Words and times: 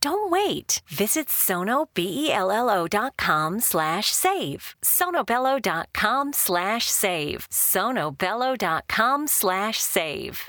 Don't 0.00 0.30
wait. 0.30 0.80
Visit 0.88 1.28
sonobello.com 1.28 3.60
slash 3.60 4.12
save. 4.12 4.74
sonobello.com 4.82 6.32
slash 6.32 6.90
save. 6.90 7.48
sonobello.com 7.50 9.26
slash 9.26 9.78
save. 9.78 10.48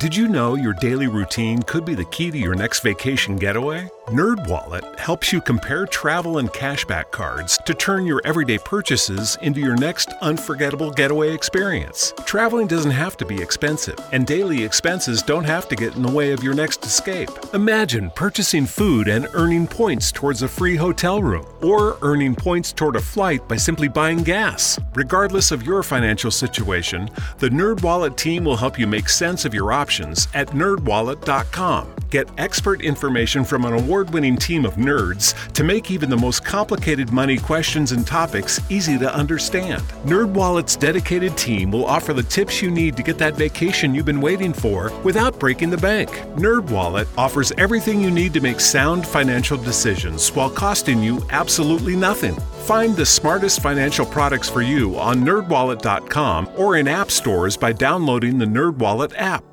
Did 0.00 0.16
you 0.16 0.28
know 0.28 0.56
your 0.56 0.72
daily 0.74 1.06
routine 1.06 1.62
could 1.62 1.84
be 1.84 1.94
the 1.94 2.04
key 2.06 2.30
to 2.30 2.38
your 2.38 2.54
next 2.54 2.80
vacation 2.80 3.36
getaway? 3.36 3.88
NerdWallet 4.08 4.98
helps 4.98 5.32
you 5.32 5.40
compare 5.40 5.86
travel 5.86 6.36
and 6.36 6.50
cashback 6.50 7.10
cards 7.10 7.58
to 7.64 7.72
turn 7.72 8.04
your 8.04 8.20
everyday 8.26 8.58
purchases 8.58 9.38
into 9.40 9.60
your 9.60 9.76
next 9.76 10.10
unforgettable 10.20 10.90
getaway 10.90 11.32
experience. 11.32 12.12
Traveling 12.26 12.66
doesn't 12.66 12.90
have 12.90 13.16
to 13.16 13.24
be 13.24 13.40
expensive, 13.40 13.98
and 14.12 14.26
daily 14.26 14.62
expenses 14.62 15.22
don't 15.22 15.44
have 15.44 15.70
to 15.70 15.76
get 15.76 15.96
in 15.96 16.02
the 16.02 16.10
way 16.10 16.32
of 16.32 16.42
your 16.42 16.52
next 16.52 16.84
escape. 16.84 17.30
Imagine 17.54 18.10
purchasing 18.10 18.66
food 18.66 19.08
and 19.08 19.26
earning 19.32 19.66
points 19.66 20.12
towards 20.12 20.42
a 20.42 20.48
free 20.48 20.76
hotel 20.76 21.22
room, 21.22 21.46
or 21.62 21.96
earning 22.02 22.34
points 22.34 22.72
toward 22.72 22.96
a 22.96 23.00
flight 23.00 23.48
by 23.48 23.56
simply 23.56 23.88
buying 23.88 24.22
gas. 24.22 24.78
Regardless 24.94 25.50
of 25.50 25.62
your 25.62 25.82
financial 25.82 26.30
situation, 26.30 27.08
the 27.38 27.48
NerdWallet 27.48 28.18
team 28.18 28.44
will 28.44 28.58
help 28.58 28.78
you 28.78 28.86
make 28.86 29.08
sense 29.08 29.46
of 29.46 29.54
your 29.54 29.72
options 29.72 30.28
at 30.34 30.48
nerdwallet.com. 30.48 32.03
Get 32.14 32.30
expert 32.38 32.80
information 32.80 33.42
from 33.42 33.64
an 33.64 33.72
award 33.72 34.10
winning 34.10 34.36
team 34.36 34.64
of 34.64 34.74
nerds 34.74 35.34
to 35.52 35.64
make 35.64 35.90
even 35.90 36.08
the 36.08 36.16
most 36.16 36.44
complicated 36.44 37.10
money 37.10 37.36
questions 37.36 37.90
and 37.90 38.06
topics 38.06 38.60
easy 38.70 38.96
to 38.98 39.12
understand. 39.12 39.82
NerdWallet's 40.04 40.76
dedicated 40.76 41.36
team 41.36 41.72
will 41.72 41.84
offer 41.84 42.12
the 42.12 42.22
tips 42.22 42.62
you 42.62 42.70
need 42.70 42.96
to 42.96 43.02
get 43.02 43.18
that 43.18 43.34
vacation 43.34 43.96
you've 43.96 44.06
been 44.06 44.20
waiting 44.20 44.52
for 44.52 44.92
without 45.02 45.40
breaking 45.40 45.70
the 45.70 45.76
bank. 45.76 46.08
NerdWallet 46.36 47.08
offers 47.18 47.50
everything 47.58 48.00
you 48.00 48.12
need 48.12 48.32
to 48.34 48.40
make 48.40 48.60
sound 48.60 49.04
financial 49.04 49.58
decisions 49.58 50.28
while 50.36 50.50
costing 50.50 51.02
you 51.02 51.20
absolutely 51.30 51.96
nothing. 51.96 52.36
Find 52.66 52.94
the 52.94 53.04
smartest 53.04 53.58
financial 53.58 54.06
products 54.06 54.48
for 54.48 54.62
you 54.62 54.96
on 55.00 55.24
nerdwallet.com 55.24 56.50
or 56.56 56.76
in 56.76 56.86
app 56.86 57.10
stores 57.10 57.56
by 57.56 57.72
downloading 57.72 58.38
the 58.38 58.46
NerdWallet 58.46 59.14
app. 59.16 59.44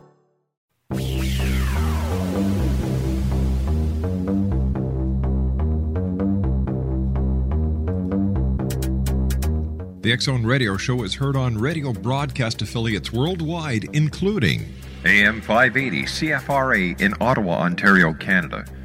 The 10.01 10.12
X 10.12 10.25
Zone 10.25 10.44
Radio 10.44 10.78
Show 10.78 11.03
is 11.03 11.13
heard 11.13 11.35
on 11.35 11.56
radio 11.56 11.94
broadcast 11.94 12.63
affiliates 12.63 13.13
worldwide, 13.13 13.84
including 13.94 14.73
AM 15.06 15.41
580 15.41 16.03
CFRA 16.06 17.00
in 17.00 17.13
Ottawa, 17.22 17.59
Ontario, 17.59 18.11
Canada. 18.11 18.66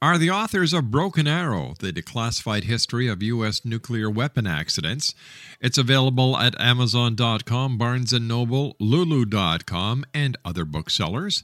Are 0.00 0.16
the 0.16 0.30
authors 0.30 0.72
of 0.72 0.92
Broken 0.92 1.26
Arrow, 1.26 1.74
the 1.80 1.92
declassified 1.92 2.64
history 2.64 3.08
of 3.08 3.20
U.S. 3.20 3.64
nuclear 3.64 4.08
weapon 4.08 4.46
accidents. 4.46 5.12
It's 5.60 5.76
available 5.76 6.38
at 6.38 6.58
Amazon.com, 6.60 7.76
Barnes 7.76 8.12
& 8.12 8.20
Noble, 8.20 8.76
Lulu.com, 8.78 10.04
and 10.14 10.36
other 10.44 10.64
booksellers. 10.64 11.42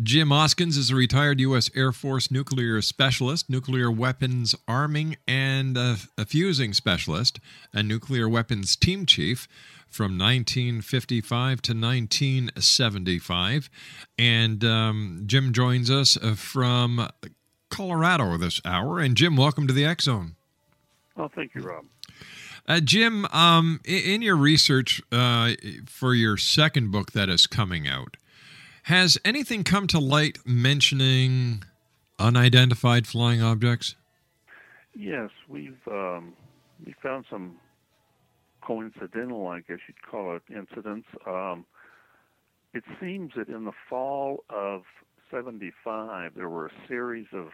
Jim 0.00 0.30
Oskins 0.30 0.76
is 0.76 0.90
a 0.90 0.94
retired 0.94 1.40
U.S. 1.40 1.72
Air 1.74 1.90
Force 1.90 2.30
nuclear 2.30 2.80
specialist, 2.80 3.50
nuclear 3.50 3.90
weapons 3.90 4.54
arming 4.68 5.16
and 5.26 5.76
uh, 5.76 5.96
a 6.16 6.24
fusing 6.24 6.72
specialist, 6.72 7.40
and 7.74 7.88
nuclear 7.88 8.28
weapons 8.28 8.76
team 8.76 9.06
chief 9.06 9.48
from 9.88 10.16
1955 10.16 11.62
to 11.62 11.72
1975. 11.72 13.68
And 14.16 14.64
um, 14.64 15.24
Jim 15.26 15.52
joins 15.52 15.90
us 15.90 16.16
uh, 16.16 16.36
from 16.36 17.08
Colorado 17.68 18.36
this 18.36 18.60
hour. 18.64 19.00
And 19.00 19.16
Jim, 19.16 19.36
welcome 19.36 19.66
to 19.66 19.72
the 19.72 19.84
X 19.84 20.04
Zone. 20.04 20.36
Well, 21.16 21.28
thank 21.28 21.56
you, 21.56 21.62
Rob. 21.62 21.86
Uh, 22.68 22.78
Jim, 22.78 23.24
um, 23.32 23.80
in 23.84 24.22
your 24.22 24.36
research 24.36 25.02
uh, 25.10 25.54
for 25.86 26.14
your 26.14 26.36
second 26.36 26.92
book 26.92 27.10
that 27.12 27.28
is 27.28 27.48
coming 27.48 27.88
out, 27.88 28.16
has 28.88 29.18
anything 29.22 29.64
come 29.64 29.86
to 29.86 29.98
light 29.98 30.38
mentioning 30.46 31.62
unidentified 32.18 33.06
flying 33.06 33.42
objects? 33.42 33.96
Yes, 34.94 35.28
we've 35.46 35.76
um, 35.86 36.32
we 36.86 36.94
found 37.02 37.26
some 37.30 37.56
coincidental, 38.62 39.46
I 39.46 39.60
guess 39.60 39.76
you'd 39.86 40.00
call 40.10 40.36
it, 40.36 40.42
incidents. 40.48 41.06
Um, 41.26 41.66
it 42.72 42.82
seems 42.98 43.32
that 43.36 43.48
in 43.48 43.66
the 43.66 43.72
fall 43.90 44.42
of 44.48 44.84
'75, 45.30 46.32
there 46.34 46.48
were 46.48 46.68
a 46.68 46.72
series 46.88 47.26
of 47.34 47.48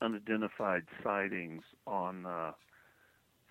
unidentified 0.00 0.84
sightings 1.04 1.64
on 1.86 2.24
uh, 2.24 2.52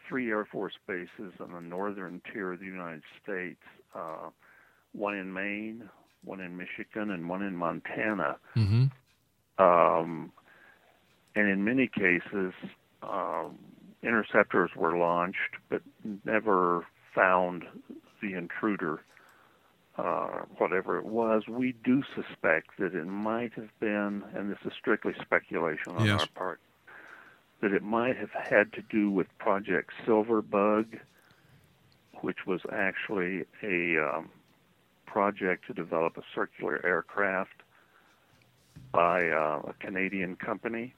three 0.09 0.31
Air 0.31 0.47
Force 0.51 0.73
bases 0.87 1.33
on 1.39 1.53
the 1.53 1.61
northern 1.61 2.19
tier 2.33 2.53
of 2.53 2.59
the 2.59 2.65
United 2.65 3.03
States. 3.21 3.61
Uh, 3.93 4.29
one 4.93 5.15
in 5.15 5.31
Maine, 5.31 5.87
one 6.25 6.39
in 6.39 6.57
Michigan, 6.57 7.11
and 7.11 7.29
one 7.29 7.41
in 7.41 7.55
Montana. 7.55 8.37
Mm-hmm. 8.55 8.85
Um, 9.63 10.31
and 11.35 11.49
in 11.49 11.63
many 11.63 11.87
cases, 11.87 12.53
um, 13.03 13.57
interceptors 14.03 14.71
were 14.75 14.97
launched 14.97 15.55
but 15.69 15.81
never 16.25 16.85
found 17.13 17.63
the 18.21 18.33
intruder, 18.33 19.01
uh, 19.97 20.41
whatever 20.57 20.97
it 20.97 21.05
was. 21.05 21.43
We 21.47 21.73
do 21.83 22.03
suspect 22.15 22.71
that 22.79 22.93
it 22.95 23.05
might 23.05 23.53
have 23.53 23.69
been, 23.79 24.23
and 24.33 24.51
this 24.51 24.59
is 24.65 24.73
strictly 24.79 25.13
speculation 25.21 25.93
on 25.93 26.05
Yes. 26.05 26.21
our 26.21 26.27
part, 26.27 26.59
that 27.61 27.71
it 27.71 27.83
might 27.83 28.17
have 28.17 28.31
had 28.31 28.73
to 28.73 28.81
do 28.81 29.09
with 29.09 29.27
Project 29.37 29.91
Silverbug, 30.05 30.99
which 32.21 32.45
was 32.45 32.61
actually 32.71 33.45
a 33.63 33.97
um, 33.97 34.29
project 35.19 35.65
to 35.65 35.73
develop 35.73 36.17
a 36.17 36.21
circular 36.35 36.85
aircraft 36.85 37.61
by 38.91 39.29
uh, 39.29 39.61
a 39.65 39.73
Canadian 39.79 40.35
company. 40.35 40.93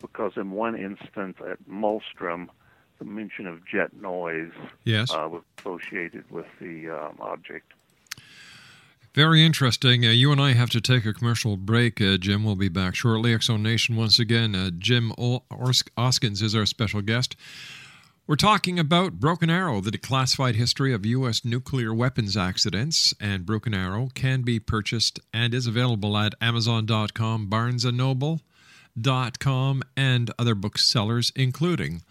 Because 0.00 0.32
in 0.34 0.50
one 0.50 0.74
instance 0.76 1.36
at 1.48 1.58
Malmstrom, 1.70 2.48
the 2.98 3.04
mention 3.04 3.46
of 3.46 3.64
jet 3.64 3.94
noise 3.94 4.50
Yes. 4.84 5.12
uh, 5.12 5.28
was 5.30 5.44
associated 5.56 6.28
with 6.32 6.46
the 6.60 6.90
um, 6.90 7.16
object. 7.20 7.72
Very 9.14 9.46
interesting. 9.46 10.04
Uh, 10.04 10.10
you 10.10 10.32
and 10.32 10.40
I 10.40 10.54
have 10.54 10.70
to 10.70 10.80
take 10.80 11.06
a 11.06 11.14
commercial 11.14 11.56
break. 11.56 12.00
Uh, 12.00 12.16
Jim 12.16 12.42
will 12.42 12.56
be 12.56 12.68
back 12.68 12.96
shortly. 12.96 13.32
X 13.32 13.46
Zone 13.46 13.62
Nation 13.62 13.94
once 13.94 14.18
again. 14.18 14.56
Uh, 14.56 14.70
Jim 14.76 15.12
Oskins 15.96 16.42
is 16.42 16.56
our 16.56 16.66
special 16.66 17.02
guest. 17.02 17.36
We're 18.28 18.34
talking 18.34 18.76
about 18.76 19.20
Broken 19.20 19.50
Arrow, 19.50 19.80
the 19.80 19.92
declassified 19.92 20.56
history 20.56 20.92
of 20.92 21.06
U.S. 21.06 21.44
nuclear 21.44 21.94
weapons 21.94 22.36
accidents. 22.36 23.14
And 23.20 23.46
Broken 23.46 23.72
Arrow 23.72 24.08
can 24.14 24.42
be 24.42 24.58
purchased 24.58 25.20
and 25.32 25.54
is 25.54 25.68
available 25.68 26.18
at 26.18 26.34
Amazon.com, 26.40 27.46
Barnes 27.46 27.84
& 27.84 27.92
Noble.com, 27.92 29.82
and 29.96 30.32
other 30.40 30.56
booksellers, 30.56 31.32
including 31.36 32.02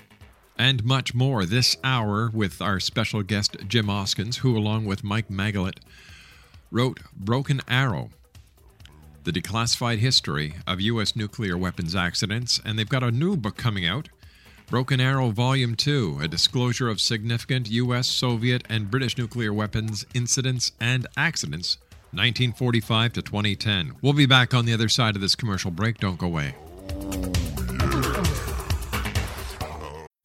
and 0.58 0.82
much 0.82 1.14
more 1.14 1.46
this 1.46 1.76
hour 1.84 2.28
with 2.34 2.60
our 2.60 2.80
special 2.80 3.22
guest, 3.22 3.56
Jim 3.68 3.88
Oskins, 3.88 4.38
who, 4.38 4.58
along 4.58 4.84
with 4.84 5.04
Mike 5.04 5.28
Maggelet, 5.28 5.78
wrote 6.72 6.98
Broken 7.14 7.60
Arrow 7.68 8.10
the 9.22 9.30
declassified 9.30 9.98
history 9.98 10.56
of 10.66 10.80
U.S. 10.80 11.14
nuclear 11.14 11.56
weapons 11.56 11.94
accidents, 11.94 12.60
and 12.64 12.76
they've 12.76 12.88
got 12.88 13.04
a 13.04 13.12
new 13.12 13.36
book 13.36 13.56
coming 13.56 13.86
out 13.86 14.08
Broken 14.66 15.00
Arrow 15.00 15.30
Volume 15.30 15.76
2 15.76 16.18
A 16.22 16.26
Disclosure 16.26 16.88
of 16.88 17.00
Significant 17.00 17.70
U.S., 17.70 18.08
Soviet, 18.08 18.64
and 18.68 18.90
British 18.90 19.16
Nuclear 19.16 19.52
Weapons 19.52 20.04
Incidents 20.14 20.72
and 20.80 21.06
Accidents, 21.16 21.78
1945 22.12 23.12
to 23.14 23.22
2010. 23.22 23.92
We'll 24.02 24.12
be 24.12 24.26
back 24.26 24.54
on 24.54 24.66
the 24.66 24.72
other 24.72 24.88
side 24.88 25.16
of 25.16 25.22
this 25.22 25.34
commercial 25.34 25.70
break. 25.70 25.98
Don't 25.98 26.18
go 26.18 26.26
away. 26.26 26.54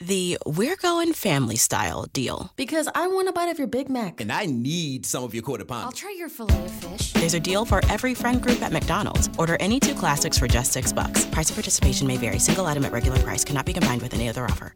The 0.08 0.38
We're 0.46 0.78
Going 0.78 1.12
Family 1.12 1.58
Style 1.58 2.06
deal. 2.14 2.54
Because 2.56 2.88
I 2.96 3.08
want 3.08 3.28
a 3.28 3.34
bite 3.34 3.50
of 3.50 3.58
your 3.58 3.68
Big 3.68 3.90
Mac. 3.90 4.22
And 4.22 4.32
I 4.32 4.46
need 4.46 5.06
some 5.06 5.24
of 5.26 5.34
your 5.34 5.44
quarter 5.44 5.66
Pounder. 5.66 5.86
I'll 5.86 5.92
try 5.92 6.16
your 6.18 6.30
filet 6.30 6.64
of 6.64 6.72
fish. 6.72 7.12
There's 7.12 7.34
a 7.34 7.42
deal 7.42 7.66
for 7.66 7.82
every 7.90 8.14
friend 8.14 8.42
group 8.42 8.62
at 8.62 8.72
McDonald's. 8.72 9.30
Order 9.38 9.58
any 9.60 9.82
two 9.82 9.94
classics 9.94 10.38
for 10.38 10.48
just 10.48 10.72
six 10.72 10.94
bucks. 10.94 11.26
Price 11.26 11.50
of 11.50 11.58
participation 11.58 12.08
may 12.08 12.16
vary. 12.16 12.40
Single 12.40 12.66
item 12.66 12.86
at 12.86 12.94
regular 12.94 13.20
price 13.20 13.44
cannot 13.44 13.66
be 13.66 13.74
combined 13.74 14.02
with 14.02 14.14
any 14.14 14.30
other 14.30 14.46
offer. 14.46 14.76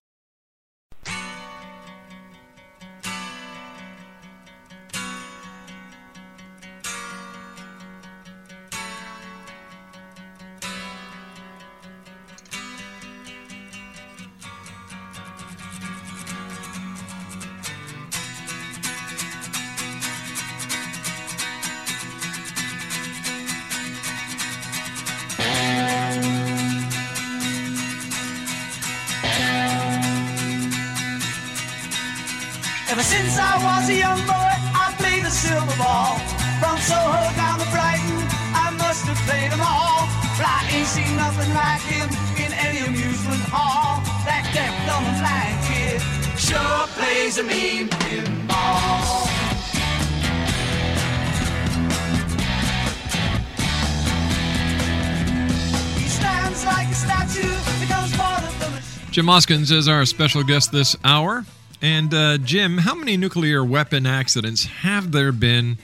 Jim 59.21 59.29
Oskins 59.29 59.69
is 59.69 59.87
our 59.87 60.03
special 60.07 60.41
guest 60.41 60.71
this 60.71 60.95
hour. 61.03 61.45
And 61.79 62.11
uh, 62.11 62.39
Jim, 62.39 62.79
how 62.79 62.95
many 62.95 63.17
nuclear 63.17 63.63
weapon 63.63 64.07
accidents 64.07 64.65
have 64.65 65.11
there 65.11 65.31
been 65.31 65.77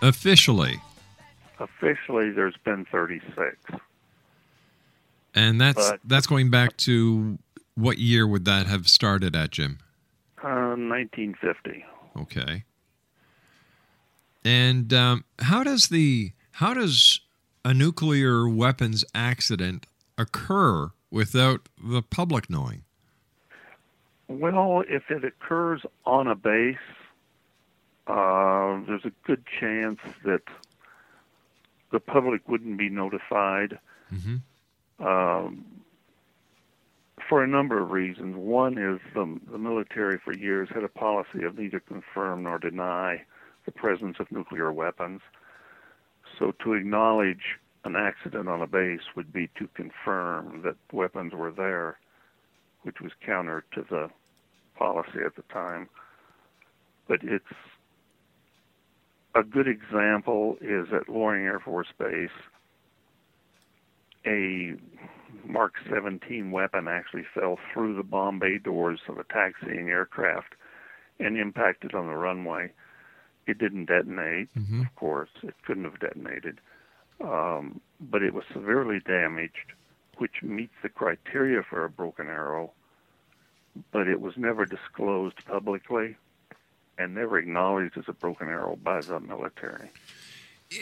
officially? 0.00 0.80
Officially, 1.58 2.30
there's 2.30 2.54
been 2.64 2.84
36. 2.84 3.56
And 5.34 5.60
that's 5.60 5.90
But- 5.90 6.00
that's 6.04 6.28
going 6.28 6.50
back 6.50 6.76
to 6.86 7.36
what 7.74 7.98
year 7.98 8.28
would 8.28 8.44
that 8.44 8.68
have 8.68 8.88
started 8.88 9.34
at, 9.34 9.50
Jim? 9.50 9.78
Uh, 10.40 10.76
1950. 10.78 11.84
Okay. 12.16 12.62
And 14.44 14.92
um, 14.94 15.24
how 15.40 15.64
does 15.64 15.88
the 15.88 16.30
how 16.52 16.74
does 16.74 17.22
a 17.64 17.74
nuclear 17.74 18.48
weapons 18.48 19.04
accident 19.16 19.86
occur 20.16 20.92
without 21.10 21.68
the 21.82 22.00
public 22.00 22.48
knowing? 22.48 22.83
Well, 24.28 24.82
if 24.88 25.10
it 25.10 25.24
occurs 25.24 25.82
on 26.06 26.26
a 26.26 26.34
base, 26.34 26.76
uh, 28.06 28.80
there's 28.86 29.04
a 29.04 29.12
good 29.26 29.44
chance 29.60 29.98
that 30.24 30.42
the 31.92 32.00
public 32.00 32.48
wouldn't 32.48 32.78
be 32.78 32.88
notified 32.88 33.78
um, 34.98 35.64
for 37.28 37.42
a 37.42 37.46
number 37.46 37.80
of 37.80 37.90
reasons. 37.90 38.36
One 38.36 38.78
is 38.78 39.00
the, 39.14 39.40
the 39.50 39.58
military 39.58 40.18
for 40.18 40.34
years 40.34 40.68
had 40.72 40.84
a 40.84 40.88
policy 40.88 41.44
of 41.44 41.58
neither 41.58 41.80
confirm 41.80 42.42
nor 42.42 42.58
deny 42.58 43.22
the 43.64 43.72
presence 43.72 44.16
of 44.20 44.30
nuclear 44.30 44.72
weapons. 44.72 45.20
So 46.38 46.52
to 46.64 46.74
acknowledge 46.74 47.58
an 47.84 47.96
accident 47.96 48.48
on 48.48 48.60
a 48.62 48.66
base 48.66 49.02
would 49.14 49.32
be 49.32 49.48
to 49.58 49.68
confirm 49.74 50.62
that 50.62 50.76
weapons 50.92 51.32
were 51.32 51.50
there, 51.50 51.98
which 52.84 53.00
was 53.00 53.12
counter 53.24 53.64
to 53.74 53.84
the 53.90 54.08
policy 54.78 55.18
at 55.24 55.36
the 55.36 55.42
time. 55.52 55.88
But 57.08 57.20
it's 57.22 57.44
a 59.34 59.42
good 59.42 59.66
example 59.68 60.56
is 60.60 60.86
at 60.92 61.08
Loring 61.08 61.44
Air 61.44 61.60
Force 61.60 61.88
Base. 61.98 62.30
A 64.26 64.74
Mark 65.46 65.74
17 65.90 66.50
weapon 66.50 66.88
actually 66.88 67.24
fell 67.34 67.58
through 67.72 67.96
the 67.96 68.02
bomb 68.02 68.38
bay 68.38 68.58
doors 68.58 69.00
of 69.08 69.18
a 69.18 69.24
taxiing 69.24 69.90
aircraft 69.90 70.54
and 71.18 71.36
impacted 71.36 71.94
on 71.94 72.06
the 72.06 72.14
runway. 72.14 72.70
It 73.46 73.58
didn't 73.58 73.86
detonate, 73.86 74.48
of 74.80 74.94
course. 74.96 75.28
It 75.42 75.54
couldn't 75.66 75.84
have 75.84 76.00
detonated. 76.00 76.60
Um, 77.22 77.80
but 78.00 78.22
it 78.22 78.32
was 78.32 78.44
severely 78.52 79.00
damaged, 79.06 79.72
which 80.18 80.42
meets 80.42 80.74
the 80.82 80.88
criteria 80.88 81.62
for 81.62 81.84
a 81.84 81.90
broken 81.90 82.28
arrow, 82.28 82.72
but 83.92 84.08
it 84.08 84.20
was 84.20 84.34
never 84.36 84.64
disclosed 84.64 85.44
publicly 85.46 86.16
and 86.98 87.14
never 87.14 87.38
acknowledged 87.38 87.96
as 87.98 88.04
a 88.08 88.12
broken 88.12 88.48
arrow 88.48 88.76
by 88.82 89.00
the 89.00 89.20
military. 89.20 89.90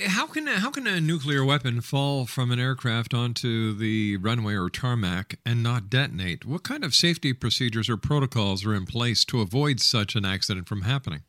How 0.06 0.26
can 0.26 0.46
how 0.46 0.70
can 0.70 0.86
a 0.86 1.00
nuclear 1.00 1.44
weapon 1.44 1.80
fall 1.80 2.24
from 2.24 2.50
an 2.50 2.58
aircraft 2.58 3.12
onto 3.12 3.74
the 3.74 4.16
runway 4.16 4.54
or 4.54 4.70
tarmac 4.70 5.38
and 5.44 5.62
not 5.62 5.90
detonate? 5.90 6.46
What 6.46 6.62
kind 6.62 6.84
of 6.84 6.94
safety 6.94 7.32
procedures 7.32 7.90
or 7.90 7.96
protocols 7.96 8.64
are 8.64 8.74
in 8.74 8.86
place 8.86 9.24
to 9.26 9.40
avoid 9.40 9.80
such 9.80 10.14
an 10.14 10.24
accident 10.24 10.68
from 10.68 10.82
happening? 10.82 11.22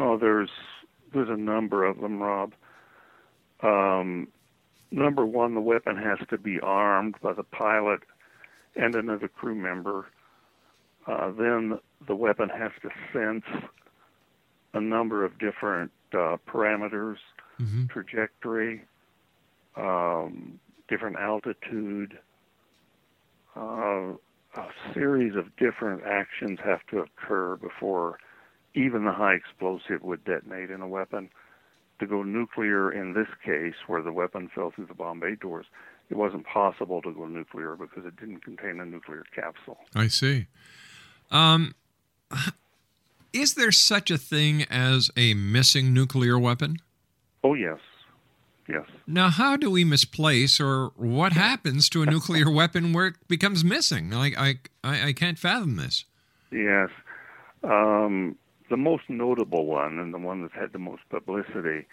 Oh, 0.00 0.16
there's 0.16 0.50
there's 1.12 1.28
a 1.28 1.36
number 1.36 1.84
of 1.84 2.00
them, 2.00 2.20
Rob. 2.20 2.54
Um, 3.62 4.28
number 4.90 5.24
one, 5.26 5.54
the 5.54 5.60
weapon 5.60 5.96
has 5.96 6.18
to 6.28 6.38
be 6.38 6.60
armed 6.60 7.16
by 7.22 7.32
the 7.32 7.42
pilot 7.42 8.00
and 8.76 8.94
another 8.94 9.28
crew 9.28 9.54
member. 9.54 10.06
Uh, 11.06 11.30
then 11.32 11.78
the 12.06 12.14
weapon 12.16 12.48
has 12.48 12.72
to 12.82 12.90
sense 13.12 13.44
a 14.72 14.80
number 14.80 15.24
of 15.24 15.38
different 15.38 15.90
uh, 16.12 16.36
parameters, 16.46 17.16
trajectory, 17.88 18.82
um, 19.76 20.58
different 20.88 21.16
altitude. 21.18 22.18
Uh, 23.56 24.12
a 24.56 24.68
series 24.92 25.34
of 25.36 25.54
different 25.56 26.02
actions 26.04 26.58
have 26.64 26.80
to 26.90 26.98
occur 26.98 27.56
before 27.56 28.18
even 28.74 29.04
the 29.04 29.12
high 29.12 29.34
explosive 29.34 30.02
would 30.02 30.24
detonate 30.24 30.70
in 30.70 30.80
a 30.80 30.88
weapon. 30.88 31.30
To 32.04 32.10
go 32.10 32.22
nuclear 32.22 32.92
in 32.92 33.14
this 33.14 33.28
case, 33.42 33.74
where 33.86 34.02
the 34.02 34.12
weapon 34.12 34.50
fell 34.54 34.70
through 34.70 34.86
the 34.86 34.94
bomb 34.94 35.20
bay 35.20 35.36
doors, 35.40 35.64
it 36.10 36.16
wasn't 36.18 36.44
possible 36.44 37.00
to 37.00 37.10
go 37.10 37.26
nuclear 37.26 37.76
because 37.76 38.04
it 38.04 38.14
didn't 38.20 38.44
contain 38.44 38.78
a 38.78 38.84
nuclear 38.84 39.24
capsule. 39.34 39.78
I 39.94 40.08
see. 40.08 40.46
Um, 41.30 41.74
is 43.32 43.54
there 43.54 43.72
such 43.72 44.10
a 44.10 44.18
thing 44.18 44.64
as 44.64 45.10
a 45.16 45.32
missing 45.32 45.94
nuclear 45.94 46.38
weapon? 46.38 46.76
Oh, 47.42 47.54
yes. 47.54 47.78
Yes. 48.68 48.84
Now, 49.06 49.30
how 49.30 49.56
do 49.56 49.70
we 49.70 49.82
misplace, 49.84 50.60
or 50.60 50.92
what 50.96 51.32
happens 51.46 51.88
to 51.88 52.02
a 52.02 52.06
nuclear 52.06 52.50
weapon 52.50 52.92
where 52.92 53.06
it 53.06 53.14
becomes 53.28 53.64
missing? 53.64 54.10
Like, 54.10 54.36
I, 54.36 54.58
I, 54.82 55.08
I 55.08 55.12
can't 55.14 55.38
fathom 55.38 55.76
this. 55.76 56.04
Yes. 56.50 56.90
Um, 57.62 58.36
the 58.70 58.76
most 58.76 59.08
notable 59.08 59.66
one, 59.66 59.98
and 59.98 60.12
the 60.12 60.18
one 60.18 60.42
that's 60.42 60.54
had 60.54 60.72
the 60.72 60.78
most 60.78 61.02
publicity, 61.10 61.86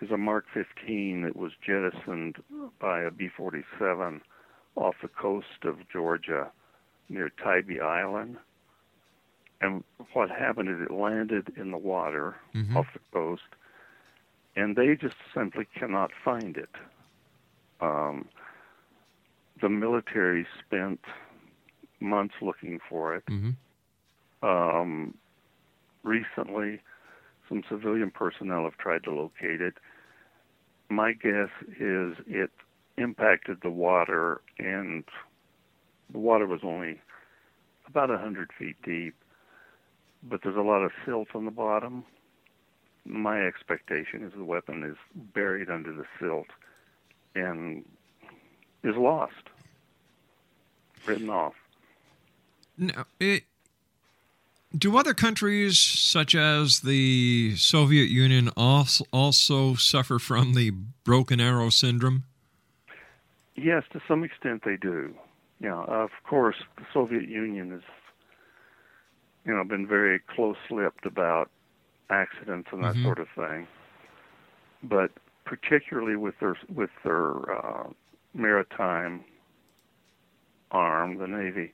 is 0.00 0.10
a 0.10 0.16
Mark 0.16 0.44
15 0.52 1.22
that 1.22 1.36
was 1.36 1.52
jettisoned 1.64 2.36
by 2.78 3.00
a 3.00 3.10
B 3.10 3.28
47 3.34 4.20
off 4.74 4.94
the 5.00 5.08
coast 5.08 5.64
of 5.64 5.88
Georgia 5.90 6.50
near 7.08 7.30
Tybee 7.42 7.80
Island. 7.80 8.36
And 9.62 9.84
what 10.12 10.28
happened 10.30 10.68
is 10.68 10.80
it 10.80 10.90
landed 10.92 11.54
in 11.56 11.70
the 11.70 11.78
water 11.78 12.36
Mhm. 12.54 12.76
off 12.76 12.92
the 12.92 12.98
coast, 13.10 13.48
and 14.54 14.76
they 14.76 14.96
just 14.96 15.16
simply 15.32 15.64
cannot 15.64 16.12
find 16.12 16.58
it. 16.58 16.74
Um, 17.80 18.28
the 19.60 19.68
military 19.70 20.46
spent 20.60 21.00
months 22.00 22.34
looking 22.42 22.78
for 22.80 23.14
it. 23.14 23.24
Um, 24.42 25.16
recently, 26.06 26.80
some 27.48 27.62
civilian 27.68 28.10
personnel 28.10 28.64
have 28.64 28.78
tried 28.78 29.04
to 29.04 29.12
locate 29.12 29.60
it. 29.60 29.74
My 30.88 31.12
guess 31.12 31.50
is 31.78 32.16
it 32.26 32.50
impacted 32.96 33.58
the 33.62 33.70
water, 33.70 34.40
and 34.58 35.04
the 36.10 36.18
water 36.18 36.46
was 36.46 36.60
only 36.62 37.00
about 37.86 38.10
hundred 38.10 38.50
feet 38.58 38.76
deep, 38.84 39.14
but 40.22 40.40
there's 40.42 40.56
a 40.56 40.60
lot 40.60 40.82
of 40.82 40.92
silt 41.04 41.28
on 41.34 41.44
the 41.44 41.50
bottom. 41.50 42.04
My 43.04 43.42
expectation 43.46 44.24
is 44.24 44.32
the 44.36 44.44
weapon 44.44 44.82
is 44.82 44.96
buried 45.34 45.70
under 45.70 45.92
the 45.92 46.04
silt 46.18 46.48
and 47.34 47.84
is 48.82 48.96
lost, 48.96 49.34
written 51.06 51.30
off. 51.30 51.54
Now, 52.76 53.06
it, 53.20 53.44
do 54.76 54.96
other 54.96 55.14
countries, 55.14 55.78
such 55.78 56.34
as 56.34 56.80
the 56.80 57.54
Soviet 57.56 58.08
Union, 58.08 58.50
also, 58.56 59.04
also 59.12 59.74
suffer 59.74 60.18
from 60.18 60.54
the 60.54 60.70
broken 61.04 61.40
arrow 61.40 61.70
syndrome? 61.70 62.24
Yes, 63.54 63.84
to 63.92 64.00
some 64.06 64.22
extent 64.22 64.62
they 64.64 64.76
do. 64.76 65.14
Yeah, 65.60 65.82
of 65.84 66.10
course, 66.24 66.56
the 66.76 66.84
Soviet 66.92 67.28
Union 67.28 67.70
has, 67.70 67.82
you 69.46 69.54
know, 69.54 69.64
been 69.64 69.86
very 69.86 70.18
close-lipped 70.18 71.06
about 71.06 71.50
accidents 72.10 72.68
and 72.72 72.84
that 72.84 72.94
Mhm. 72.96 73.02
sort 73.02 73.18
of 73.18 73.28
thing. 73.30 73.66
But 74.82 75.12
particularly 75.44 76.16
with 76.16 76.38
their 76.38 76.56
with 76.68 76.90
their 77.02 77.50
uh, 77.50 77.88
maritime 78.34 79.24
arm, 80.70 81.16
the 81.16 81.26
Navy, 81.26 81.72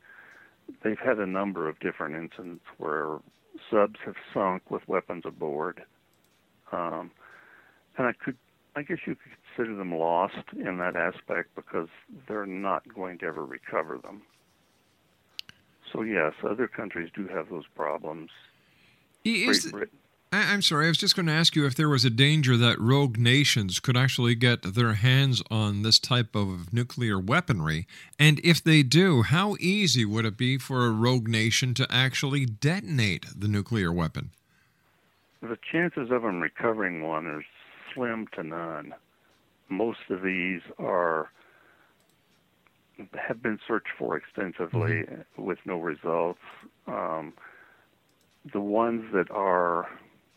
they've 0.83 0.99
had 0.99 1.19
a 1.19 1.27
number 1.27 1.69
of 1.69 1.79
different 1.81 2.17
incidents 2.17 2.65
where 2.79 3.19
subs 3.71 3.99
have 4.05 4.17
sunk 4.33 4.71
with 4.71 4.87
weapons 4.89 5.25
aboard, 5.27 5.83
um, 6.73 7.11
and 7.97 8.07
I 8.07 8.13
could, 8.13 8.37
I 8.75 8.83
guess 8.83 8.99
you 9.07 9.15
could 9.15 9.33
consider 9.57 9.77
them 9.77 9.95
lost 9.95 10.37
in 10.53 10.79
that 10.79 10.97
aspect 10.97 11.55
because 11.55 11.89
they're 12.27 12.47
not 12.47 12.83
going 12.95 13.19
to 13.19 13.27
ever 13.27 13.45
recover 13.45 13.99
them. 13.99 14.23
So 15.93 16.03
yes, 16.03 16.33
other 16.49 16.69
countries 16.69 17.11
do 17.15 17.29
have 17.29 17.51
those 17.51 17.67
problems. 17.75 18.31
Is, 19.25 19.65
Great 19.65 19.73
Britain. 19.73 19.99
I, 20.33 20.53
I'm 20.53 20.63
sorry, 20.63 20.87
I 20.87 20.89
was 20.89 20.99
just 20.99 21.15
going 21.15 21.27
to 21.27 21.33
ask 21.33 21.55
you 21.55 21.67
if 21.67 21.75
there 21.75 21.91
was 21.91 22.05
a 22.05 22.11
danger 22.11 22.57
that 22.57 22.81
rogue 22.81 23.19
nations 23.19 23.79
could 23.79 23.97
actually 23.97 24.35
get 24.35 24.63
their 24.63 24.95
hands 24.95 25.43
on 25.51 25.83
this 25.83 25.99
type 25.99 26.35
of 26.35 26.73
nuclear 26.73 27.21
weaponry. 27.21 27.87
And 28.19 28.41
if 28.43 28.65
they 28.65 28.83
do, 28.83 29.23
how 29.23 29.57
easy 29.61 30.05
would 30.07 30.25
it 30.25 30.39
be 30.39 30.57
for 30.57 30.87
a 30.87 30.91
rogue 30.91 31.29
nation 31.29 31.75
to 31.75 31.87
actually 31.91 32.47
detonate 32.47 33.27
the 33.37 33.49
nuclear 33.49 33.93
weapon? 33.93 34.31
The 35.43 35.59
chances 35.71 36.11
of 36.11 36.23
them 36.23 36.41
recovering 36.41 37.03
one 37.03 37.27
are 37.27 37.45
slim 37.93 38.27
to 38.35 38.43
none. 38.43 38.95
Most 39.69 40.01
of 40.09 40.23
these 40.23 40.61
are 40.79 41.31
have 43.19 43.43
been 43.43 43.59
searched 43.67 43.89
for 43.99 44.17
extensively 44.17 45.05
with 45.37 45.59
no 45.65 45.79
results. 45.79 46.39
Um, 46.87 47.33
the 48.53 48.61
ones 48.61 49.05
that 49.13 49.31
are 49.31 49.89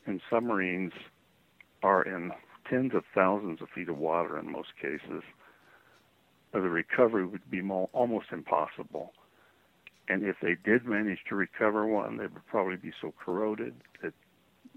in 0.08 0.22
submarines 0.30 0.94
are 1.84 2.04
in 2.04 2.32
tens 2.70 2.94
of 2.94 3.04
thousands 3.14 3.62
of 3.62 3.70
feet 3.70 3.90
of 3.90 3.98
water 3.98 4.40
in 4.40 4.52
most 4.52 4.70
cases. 4.82 5.24
The 6.54 6.62
recovery 6.62 7.26
would 7.26 7.50
be 7.50 7.62
mo- 7.62 7.90
almost 7.94 8.28
impossible. 8.32 9.14
And 10.08 10.24
if 10.24 10.38
they 10.42 10.56
did 10.64 10.86
manage 10.86 11.20
to 11.30 11.36
recover 11.36 11.86
one, 11.86 12.18
they 12.18 12.28
would 12.28 12.46
probably 12.48 12.78
be 12.78 12.92
so 13.02 13.14
corroded 13.24 13.74
that 14.02 14.14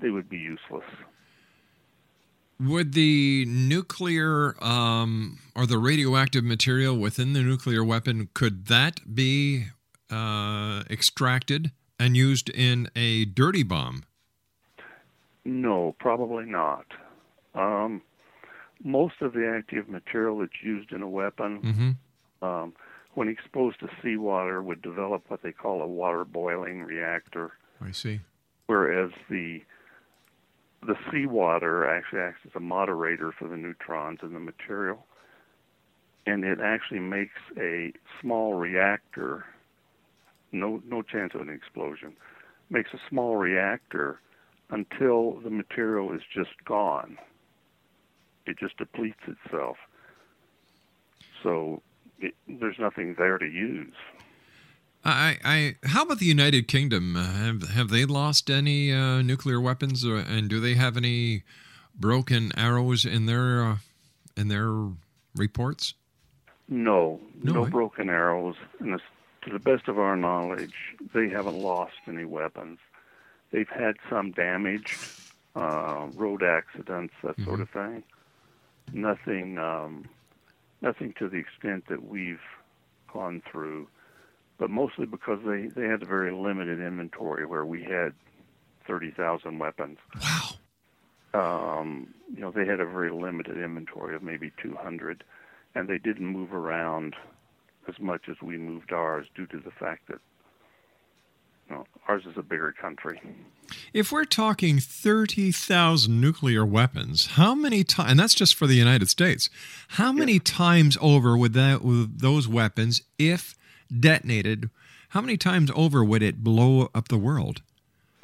they 0.00 0.10
would 0.10 0.28
be 0.28 0.38
useless. 0.38 0.84
Would 2.60 2.94
the 2.94 3.44
nuclear 3.46 4.56
um, 4.62 5.38
or 5.54 5.66
the 5.66 5.78
radioactive 5.78 6.42
material 6.42 6.96
within 6.96 7.32
the 7.32 7.42
nuclear 7.42 7.84
weapon 7.84 8.30
could 8.34 8.66
that 8.66 9.14
be 9.14 9.66
uh, 10.10 10.82
extracted 10.90 11.70
and 12.00 12.16
used 12.16 12.48
in 12.50 12.88
a 12.96 13.26
dirty 13.26 13.62
bomb? 13.62 14.02
No, 15.44 15.94
probably 15.98 16.44
not. 16.44 16.86
Um, 17.54 18.02
most 18.84 19.14
of 19.20 19.32
the 19.32 19.46
active 19.56 19.88
material 19.88 20.38
that's 20.38 20.62
used 20.62 20.92
in 20.92 21.02
a 21.02 21.08
weapon, 21.08 21.60
Mm-hmm. 21.62 22.44
um, 22.46 22.72
when 23.14 23.28
exposed 23.28 23.80
to 23.80 23.88
seawater, 24.02 24.62
would 24.62 24.82
develop 24.82 25.24
what 25.28 25.42
they 25.42 25.50
call 25.52 25.82
a 25.82 25.86
water 25.86 26.24
boiling 26.24 26.82
reactor, 26.84 27.52
I 27.80 27.90
see. 27.90 28.20
whereas 28.66 29.10
the 29.28 29.62
the 30.86 30.94
seawater 31.10 31.88
actually 31.88 32.20
acts 32.20 32.38
as 32.46 32.52
a 32.54 32.60
moderator 32.60 33.32
for 33.36 33.48
the 33.48 33.56
neutrons 33.56 34.20
in 34.22 34.32
the 34.34 34.38
material, 34.38 35.04
and 36.26 36.44
it 36.44 36.60
actually 36.60 37.00
makes 37.00 37.40
a 37.56 37.92
small 38.20 38.54
reactor. 38.54 39.44
No, 40.52 40.80
no 40.86 41.02
chance 41.02 41.34
of 41.34 41.40
an 41.40 41.48
explosion. 41.48 42.12
Makes 42.70 42.94
a 42.94 42.98
small 43.10 43.36
reactor 43.36 44.20
until 44.70 45.40
the 45.40 45.50
material 45.50 46.12
is 46.12 46.22
just 46.32 46.64
gone. 46.64 47.18
It 48.46 48.58
just 48.58 48.76
depletes 48.78 49.20
itself. 49.26 49.76
So 51.42 51.82
it, 52.18 52.34
there's 52.48 52.78
nothing 52.78 53.14
there 53.18 53.38
to 53.38 53.46
use. 53.46 53.94
I, 55.04 55.36
I, 55.44 55.76
how 55.84 56.02
about 56.02 56.18
the 56.18 56.26
United 56.26 56.66
Kingdom? 56.66 57.16
Uh, 57.16 57.24
have 57.24 57.68
have 57.68 57.88
they 57.88 58.04
lost 58.04 58.50
any 58.50 58.92
uh, 58.92 59.22
nuclear 59.22 59.60
weapons, 59.60 60.04
or, 60.04 60.16
and 60.16 60.48
do 60.48 60.60
they 60.60 60.74
have 60.74 60.96
any 60.96 61.44
broken 61.94 62.50
arrows 62.58 63.04
in 63.04 63.26
their 63.26 63.64
uh, 63.64 63.76
in 64.36 64.48
their 64.48 64.88
reports? 65.36 65.94
No, 66.68 67.20
No, 67.42 67.52
no, 67.52 67.64
eh? 67.64 67.70
broken 67.70 68.10
arrows. 68.10 68.56
And 68.80 69.00
to 69.42 69.50
the 69.50 69.58
best 69.58 69.88
of 69.88 69.98
our 69.98 70.16
knowledge, 70.16 70.74
they 71.14 71.28
haven't 71.28 71.58
lost 71.58 71.94
any 72.06 72.24
weapons. 72.24 72.78
They've 73.50 73.68
had 73.68 73.96
some 74.10 74.32
damage, 74.32 74.98
uh, 75.56 76.08
road 76.14 76.42
accidents, 76.42 77.14
that 77.22 77.40
sort 77.40 77.60
of 77.60 77.70
thing. 77.70 78.02
Nothing, 78.92 79.58
um, 79.58 80.04
nothing 80.82 81.14
to 81.18 81.28
the 81.28 81.36
extent 81.38 81.84
that 81.88 82.06
we've 82.06 82.40
gone 83.12 83.42
through, 83.50 83.88
but 84.58 84.70
mostly 84.70 85.06
because 85.06 85.40
they 85.46 85.66
they 85.66 85.86
had 85.86 86.02
a 86.02 86.06
very 86.06 86.32
limited 86.32 86.80
inventory 86.80 87.46
where 87.46 87.64
we 87.64 87.82
had 87.82 88.12
thirty 88.86 89.10
thousand 89.10 89.58
weapons. 89.58 89.98
Wow. 90.20 90.48
Um, 91.34 92.14
you 92.34 92.40
know, 92.40 92.50
they 92.50 92.66
had 92.66 92.80
a 92.80 92.86
very 92.86 93.10
limited 93.10 93.58
inventory 93.58 94.16
of 94.16 94.22
maybe 94.22 94.50
200, 94.62 95.24
and 95.74 95.88
they 95.88 95.98
didn't 95.98 96.26
move 96.26 96.54
around 96.54 97.16
as 97.86 97.98
much 98.00 98.28
as 98.30 98.36
we 98.42 98.56
moved 98.56 98.92
ours 98.92 99.26
due 99.34 99.46
to 99.48 99.58
the 99.58 99.70
fact 99.70 100.08
that 100.08 100.20
ours 102.08 102.22
is 102.26 102.36
a 102.36 102.42
bigger 102.42 102.72
country. 102.72 103.20
If 103.92 104.10
we're 104.10 104.24
talking 104.24 104.78
thirty 104.78 105.52
thousand 105.52 106.20
nuclear 106.20 106.64
weapons, 106.64 107.26
how 107.32 107.54
many 107.54 107.84
times? 107.84 108.10
And 108.12 108.20
that's 108.20 108.34
just 108.34 108.54
for 108.54 108.66
the 108.66 108.74
United 108.74 109.08
States. 109.08 109.50
How 109.88 110.12
many 110.12 110.38
times 110.38 110.96
over 111.00 111.36
would 111.36 111.52
that 111.54 111.82
would 111.82 112.20
those 112.20 112.48
weapons, 112.48 113.02
if 113.18 113.56
detonated, 114.00 114.70
how 115.10 115.20
many 115.20 115.36
times 115.36 115.70
over 115.74 116.04
would 116.04 116.22
it 116.22 116.44
blow 116.44 116.90
up 116.94 117.08
the 117.08 117.18
world? 117.18 117.62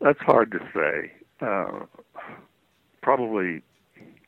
That's 0.00 0.20
hard 0.20 0.50
to 0.52 0.60
say. 0.74 1.12
Uh, 1.40 1.86
probably 3.02 3.62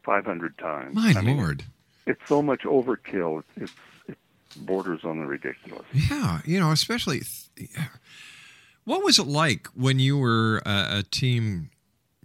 500 0.05 0.57
times. 0.59 0.95
My 0.95 1.13
I 1.17 1.21
mean, 1.21 1.37
lord. 1.37 1.65
It's 2.07 2.21
so 2.27 2.41
much 2.41 2.63
overkill. 2.63 3.41
It's, 3.41 3.49
it's, 3.57 3.73
it 4.09 4.19
borders 4.57 5.01
on 5.05 5.19
the 5.21 5.27
ridiculous. 5.27 5.85
Yeah, 5.93 6.41
you 6.45 6.59
know, 6.61 6.71
especially. 6.73 7.23
What 8.85 9.03
was 9.03 9.19
it 9.19 9.27
like 9.27 9.67
when 9.75 9.99
you 9.99 10.17
were 10.17 10.63
a, 10.65 10.99
a 10.99 11.03
team 11.03 11.71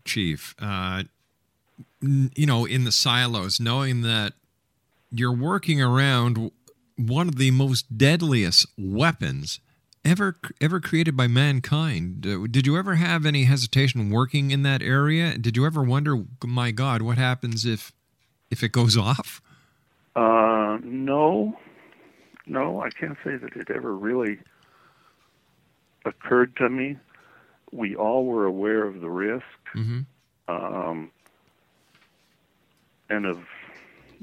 chief? 0.05 0.53
Uh, 0.59 1.03
n- 2.03 2.31
you 2.35 2.45
know, 2.45 2.65
in 2.65 2.83
the 2.83 2.91
silos, 2.91 3.59
knowing 3.59 4.01
that 4.01 4.33
you're 5.11 5.35
working 5.35 5.81
around 5.81 6.51
one 6.97 7.27
of 7.27 7.37
the 7.37 7.51
most 7.51 7.97
deadliest 7.97 8.67
weapons 8.77 9.59
ever 10.05 10.37
ever 10.59 10.79
created 10.79 11.15
by 11.17 11.27
mankind. 11.27 12.21
Did 12.51 12.65
you 12.67 12.77
ever 12.77 12.95
have 12.95 13.25
any 13.25 13.43
hesitation 13.45 14.09
working 14.09 14.51
in 14.51 14.63
that 14.63 14.81
area? 14.81 15.37
Did 15.37 15.57
you 15.57 15.65
ever 15.65 15.83
wonder, 15.83 16.23
my 16.45 16.71
God, 16.71 17.01
what 17.01 17.17
happens 17.17 17.65
if 17.65 17.91
if 18.49 18.63
it 18.63 18.71
goes 18.71 18.97
off? 19.09 19.41
Uh, 20.15 20.77
no, 20.83 21.57
no, 22.45 22.81
I 22.81 22.89
can't 22.89 23.17
say 23.23 23.35
that 23.37 23.55
it 23.55 23.69
ever 23.73 23.95
really 23.95 24.39
occurred 26.05 26.55
to 26.57 26.69
me. 26.69 26.97
We 27.71 27.95
all 27.95 28.25
were 28.25 28.45
aware 28.45 28.85
of 28.85 29.01
the 29.01 29.09
risk, 29.09 29.45
Mm-hmm. 29.75 30.01
um, 30.53 31.11
and 33.09 33.25
of, 33.25 33.39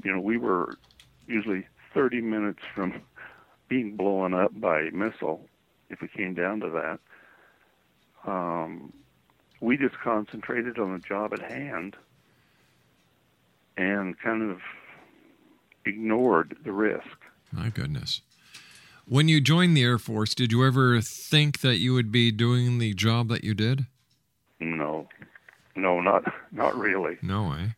you 0.03 0.13
know, 0.13 0.19
we 0.19 0.37
were 0.37 0.77
usually 1.27 1.65
30 1.93 2.21
minutes 2.21 2.59
from 2.75 3.01
being 3.67 3.95
blown 3.95 4.33
up 4.33 4.59
by 4.59 4.81
a 4.81 4.91
missile, 4.91 5.45
if 5.89 6.01
it 6.03 6.13
came 6.13 6.33
down 6.33 6.59
to 6.59 6.69
that. 6.69 8.31
Um, 8.31 8.93
we 9.61 9.77
just 9.77 9.95
concentrated 10.03 10.77
on 10.79 10.93
the 10.93 10.99
job 10.99 11.33
at 11.33 11.41
hand 11.41 11.95
and 13.77 14.19
kind 14.19 14.49
of 14.51 14.59
ignored 15.85 16.57
the 16.63 16.71
risk. 16.71 17.18
My 17.51 17.69
goodness. 17.69 18.21
When 19.05 19.27
you 19.27 19.41
joined 19.41 19.75
the 19.75 19.83
Air 19.83 19.97
Force, 19.97 20.35
did 20.35 20.51
you 20.51 20.65
ever 20.65 21.01
think 21.01 21.61
that 21.61 21.77
you 21.77 21.93
would 21.93 22.11
be 22.11 22.31
doing 22.31 22.77
the 22.77 22.93
job 22.93 23.27
that 23.29 23.43
you 23.43 23.55
did? 23.55 23.87
No, 24.59 25.07
no, 25.75 25.99
not 25.99 26.23
not 26.51 26.77
really. 26.77 27.17
No 27.21 27.49
way. 27.49 27.75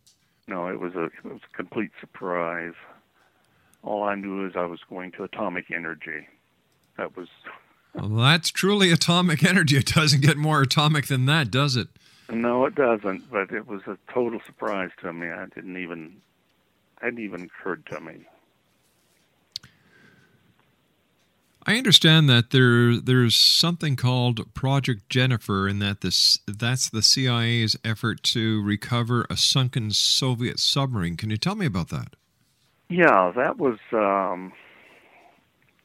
No, 0.48 0.68
it 0.68 0.80
was 0.80 0.94
a 0.96 1.06
it 1.06 1.24
was 1.24 1.40
a 1.52 1.56
complete 1.56 1.92
surprise. 2.02 2.74
All 3.84 4.04
I 4.04 4.16
knew 4.16 4.46
is 4.46 4.54
I 4.56 4.66
was 4.66 4.80
going 4.90 5.12
to 5.14 5.24
atomic 5.24 5.72
energy. 5.72 6.28
That 6.98 7.16
was 7.16 7.30
Well, 7.94 8.10
that's 8.10 8.50
truly 8.52 8.92
atomic 8.92 9.44
energy. 9.44 9.78
It 9.78 9.88
doesn't 9.88 10.22
get 10.22 10.38
more 10.38 10.62
atomic 10.62 11.08
than 11.08 11.26
that, 11.26 11.52
does 11.52 11.76
it? 11.76 11.88
no, 12.30 12.66
it 12.66 12.76
doesn't. 12.76 13.30
But 13.30 13.52
it 13.52 13.68
was 13.68 13.82
a 13.88 13.98
total 14.12 14.40
surprise 14.46 14.90
to 15.02 15.12
me. 15.12 15.28
I 15.30 15.46
didn't 15.54 15.78
even 15.78 16.18
hadn't 17.02 17.20
even 17.20 17.44
occurred 17.44 17.86
to 17.88 18.00
me. 18.00 18.26
I 21.66 21.78
understand 21.78 22.28
that 22.30 22.50
there 22.50 22.98
there's 23.00 23.36
something 23.36 23.96
called 23.96 24.54
Project 24.54 25.10
Jennifer, 25.10 25.68
and 25.68 25.82
that 25.82 26.02
this 26.02 26.40
that's 26.48 26.90
the 26.90 27.04
CIA's 27.04 27.78
effort 27.86 28.24
to 28.24 28.64
recover 28.64 29.28
a 29.30 29.38
sunken 29.38 29.92
Soviet 29.92 30.60
submarine. 30.60 31.18
Can 31.18 31.30
you 31.30 31.38
tell 31.38 31.56
me 31.56 31.68
about 31.68 31.90
that? 31.90 32.16
Yeah, 32.90 33.32
that 33.36 33.58
was. 33.58 33.78
Um, 33.94 34.54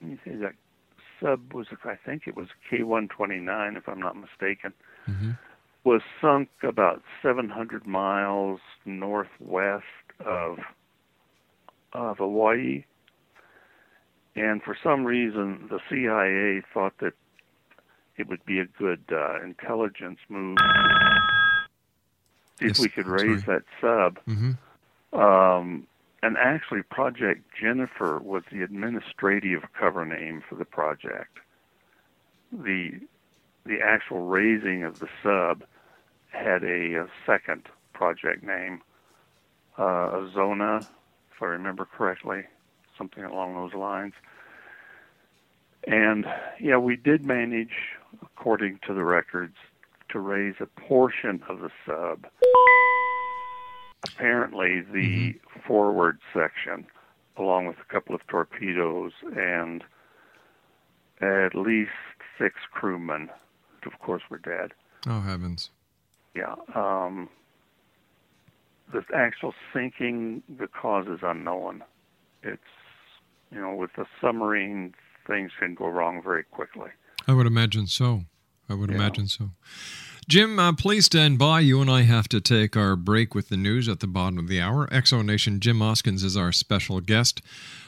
let 0.01 0.11
me 0.11 0.19
see. 0.25 0.31
That 0.37 0.55
sub 1.21 1.53
was. 1.53 1.67
I 1.85 1.95
think 1.95 2.27
it 2.27 2.37
was 2.37 2.49
K129, 2.71 3.77
if 3.77 3.89
I'm 3.89 4.01
not 4.01 4.17
mistaken. 4.17 4.73
Was 5.85 6.03
sunk 6.21 6.49
about 6.63 7.03
700 7.23 7.87
miles 7.87 8.61
northwest 8.87 9.85
of 10.25 10.59
of 11.93 12.19
Hawaii, 12.19 12.85
and 14.37 14.63
for 14.63 14.77
some 14.83 15.05
reason, 15.05 15.69
the 15.71 15.81
CIA 15.89 16.63
thought 16.73 16.95
that 17.01 17.15
it 18.17 18.29
would 18.29 18.45
be 18.45 18.61
a 18.61 18.67
good 18.67 19.03
uh, 19.11 19.43
intelligence 19.43 20.19
move 20.29 20.59
if 22.61 22.69
Yes, 22.69 22.79
we 22.79 22.89
could 22.89 23.07
raise 23.07 23.45
sorry. 23.45 23.59
that 23.59 23.63
sub. 23.81 24.19
Mm-hmm. 24.27 25.19
Um, 25.19 25.87
and 26.23 26.37
actually, 26.39 26.83
Project 26.83 27.43
Jennifer 27.61 28.19
was 28.19 28.43
the 28.51 28.63
administrative 28.63 29.63
cover 29.79 30.05
name 30.05 30.43
for 30.49 30.55
the 30.55 30.65
project. 30.65 31.39
The 32.53 33.01
the 33.65 33.81
actual 33.85 34.21
raising 34.27 34.85
of 34.85 35.01
the 35.01 35.09
sub 35.23 35.65
had 36.31 36.63
a, 36.63 36.95
a 36.95 37.07
second 37.27 37.67
project 37.93 38.45
name, 38.45 38.81
uh, 39.77 39.83
Azorian, 40.13 40.83
if 40.83 41.43
I 41.43 41.47
remember 41.47 41.85
correctly, 41.85 42.45
something 42.97 43.25
along 43.25 43.55
those 43.55 43.75
lines. 43.75 44.15
And 45.87 46.27
yeah, 46.61 46.79
we 46.79 46.97
did 46.97 47.25
manage, 47.25 47.75
according 48.23 48.81
to 48.87 48.95
the 48.95 49.05
records, 49.05 49.57
to 50.11 50.19
raise 50.19 50.55
a 50.61 50.67
portion 50.67 51.43
of 51.49 51.61
the 51.61 51.71
sub. 51.85 52.27
Apparently, 54.05 54.81
the 54.81 55.35
forward 55.67 56.19
section, 56.33 56.87
along 57.37 57.67
with 57.67 57.77
a 57.79 57.93
couple 57.93 58.15
of 58.15 58.27
torpedoes 58.27 59.13
and 59.37 59.85
at 61.21 61.55
least 61.55 61.91
six 62.39 62.55
crewmen, 62.73 63.31
of 63.85 63.99
course 64.01 64.23
were 64.29 64.39
dead. 64.39 64.73
Oh 65.07 65.21
heavens! 65.21 65.71
Yeah. 66.35 66.55
Um, 66.75 67.29
the 68.93 69.03
actual 69.15 69.55
sinking, 69.73 70.43
the 70.59 70.69
cause 70.69 71.07
is 71.07 71.21
unknown. 71.23 71.83
It's, 72.43 72.63
you 73.51 73.61
know, 73.61 73.75
with 73.75 73.97
a 73.99 74.07
submarine, 74.21 74.95
things 75.27 75.51
can 75.59 75.75
go 75.75 75.87
wrong 75.89 76.23
very 76.23 76.45
quickly. 76.45 76.91
I 77.27 77.33
would 77.33 77.47
imagine 77.47 77.87
so. 77.87 78.23
I 78.69 78.75
would 78.75 78.91
imagine 78.91 79.29
so. 79.29 79.51
Jim, 80.29 80.59
uh, 80.59 80.73
please 80.73 81.07
stand 81.07 81.39
by. 81.39 81.61
You 81.61 81.81
and 81.81 81.89
I 81.89 82.03
have 82.03 82.29
to 82.31 82.41
take 82.41 82.77
our 82.77 82.97
break 82.97 83.33
with 83.33 83.49
the 83.49 83.57
news 83.57 83.89
at 83.89 84.01
the 84.01 84.09
bottom 84.09 84.39
of 84.41 84.49
the 84.49 84.61
hour. 84.61 84.89
Exo 84.89 85.25
Nation 85.25 85.61
Jim 85.61 85.81
Oskins 85.81 86.25
is 86.25 86.37
our 86.37 86.51
special 86.51 87.01
guest. 87.01 87.41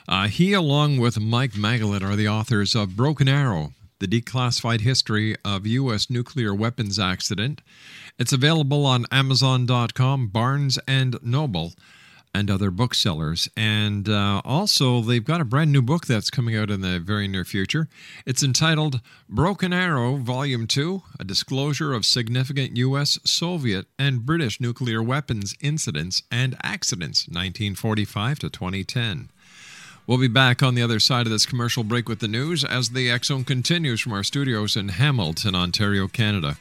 Uh, 0.07 0.29
he, 0.29 0.53
along 0.53 0.99
with 0.99 1.19
Mike 1.19 1.53
Maggelet, 1.53 2.03
are 2.03 2.15
the 2.15 2.29
authors 2.29 2.77
of 2.77 2.97
Broken 2.97 3.27
Arrow, 3.27 3.73
the 3.99 4.07
declassified 4.07 4.83
history 4.83 5.35
of 5.45 5.67
U.S. 5.67 6.09
nuclear 6.09 6.55
weapons 6.55 6.97
accident. 6.97 7.61
It's 8.21 8.33
available 8.33 8.87
on 8.87 9.07
Amazon.com, 9.11 10.29
Barnes 10.29 10.79
and 10.87 11.19
Noble, 11.21 11.73
and 12.39 12.51
other 12.51 12.71
booksellers. 12.71 13.49
And 13.57 14.09
uh, 14.09 14.41
also, 14.45 15.01
they've 15.01 15.25
got 15.25 15.41
a 15.41 15.45
brand 15.45 15.73
new 15.73 15.83
book 15.83 16.07
that's 16.07 16.31
coming 16.31 16.57
out 16.57 16.71
in 16.71 16.81
the 16.81 17.01
very 17.01 17.27
near 17.27 17.45
future. 17.45 17.89
It's 18.25 18.45
entitled 18.45 19.01
Broken 19.29 19.73
Arrow, 19.73 20.17
Volume 20.17 20.69
2 20.69 21.03
A 21.19 21.25
Disclosure 21.25 21.93
of 21.93 22.07
Significant 22.07 22.77
U.S., 22.77 23.19
Soviet, 23.25 23.87
and 23.99 24.25
British 24.25 24.61
Nuclear 24.61 25.03
Weapons 25.03 25.57
Incidents 25.61 26.23
and 26.31 26.57
Accidents, 26.63 27.27
1945 27.27 28.39
to 28.39 28.51
2010. 28.51 29.31
We'll 30.07 30.19
be 30.19 30.29
back 30.29 30.63
on 30.63 30.75
the 30.75 30.83
other 30.83 31.01
side 31.01 31.27
of 31.27 31.33
this 31.33 31.45
commercial 31.45 31.85
break 31.85 32.09
with 32.09 32.21
the 32.21 32.29
news 32.29 32.65
as 32.65 32.91
the 32.91 33.15
Zone 33.25 33.45
continues 33.45 34.01
from 34.01 34.13
our 34.13 34.23
studios 34.23 34.77
in 34.77 34.89
Hamilton, 34.89 35.55
Ontario, 35.55 36.07
Canada. 36.07 36.57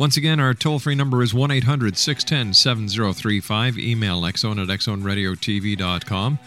Once 0.00 0.16
again, 0.16 0.40
our 0.40 0.54
toll 0.54 0.78
free 0.78 0.94
number 0.94 1.22
is 1.22 1.34
1 1.34 1.50
800 1.50 1.94
610 1.94 2.54
7035. 2.54 3.78
Email 3.78 4.22
xzone 4.22 4.62
at 4.62 4.68
xzoneradiotv.com. 4.68 6.38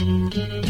Thank 0.00 0.34
you. 0.34 0.69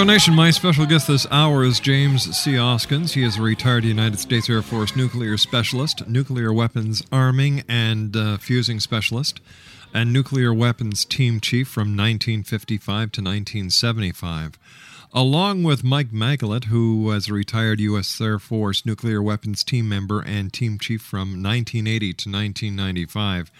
You're 0.00 0.08
a 0.08 0.12
Exonation, 0.12 0.34
my 0.34 0.50
special 0.50 0.86
guest 0.86 1.08
this 1.08 1.26
hour 1.30 1.62
is 1.62 1.78
James 1.78 2.34
C. 2.34 2.58
Oskins. 2.58 3.12
He 3.12 3.22
is 3.22 3.36
a 3.36 3.42
retired 3.42 3.84
United 3.84 4.18
States 4.18 4.48
Air 4.48 4.62
Force 4.62 4.96
nuclear 4.96 5.36
specialist, 5.36 6.08
nuclear 6.08 6.54
weapons 6.54 7.02
arming 7.12 7.64
and 7.68 8.16
uh, 8.16 8.38
fusing 8.38 8.80
specialist, 8.80 9.40
and 9.92 10.10
nuclear 10.10 10.54
weapons 10.54 11.04
team 11.04 11.38
chief 11.38 11.68
from 11.68 11.98
1955 11.98 12.86
to 13.12 13.20
1975. 13.20 14.58
along 15.12 15.64
with 15.64 15.84
Mike 15.84 16.12
Maggelet, 16.12 16.64
who 16.64 17.02
was 17.02 17.28
a 17.28 17.34
retired 17.34 17.78
U.S. 17.80 18.18
Air 18.22 18.38
Force 18.38 18.86
nuclear 18.86 19.22
weapons 19.22 19.62
team 19.62 19.86
member 19.86 20.22
and 20.22 20.50
team 20.50 20.78
chief 20.78 21.02
from 21.02 21.42
1980 21.42 22.14
to 22.14 22.30
1995. 22.30 23.50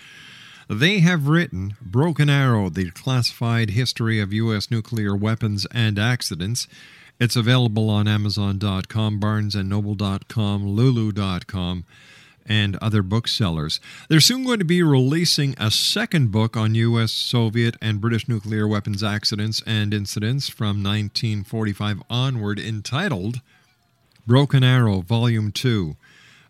They 0.71 1.01
have 1.01 1.27
written 1.27 1.75
Broken 1.83 2.31
Arrow, 2.31 2.69
the 2.69 2.93
classified 2.93 3.71
history 3.71 4.21
of 4.21 4.33
U.S. 4.33 4.71
nuclear 4.71 5.17
weapons 5.17 5.67
and 5.73 5.99
accidents. 5.99 6.69
It's 7.19 7.35
available 7.35 7.91
on 7.91 8.07
Amazon.com, 8.07 9.19
BarnesandNoble.com, 9.19 10.69
Lulu.com, 10.69 11.85
and 12.47 12.77
other 12.77 13.03
booksellers. 13.03 13.81
They're 14.09 14.21
soon 14.21 14.45
going 14.45 14.61
to 14.61 14.65
be 14.65 14.81
releasing 14.81 15.57
a 15.59 15.73
second 15.73 16.31
book 16.31 16.57
on 16.57 16.77
U.S., 16.77 17.11
Soviet, 17.11 17.77
and 17.83 18.01
British 18.01 18.29
nuclear 18.29 18.69
weapons 18.69 19.03
accidents 19.03 19.65
and 19.67 19.93
incidents 19.93 20.49
from 20.49 20.85
1945 20.85 22.01
onward, 22.09 22.61
entitled 22.61 23.41
Broken 24.25 24.63
Arrow, 24.63 25.01
Volume 25.01 25.51
2 25.51 25.97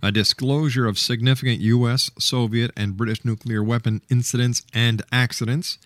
a 0.03 0.13
disclosure 0.13 0.87
of 0.87 0.99
significant 0.99 1.61
U.S., 1.61 2.11
Soviet, 2.19 2.71
and 2.77 2.97
British 2.97 3.25
nuclear 3.25 3.63
weapon 3.63 4.03
incidents 4.11 4.63
and 4.73 5.03
accidents. 5.13 5.79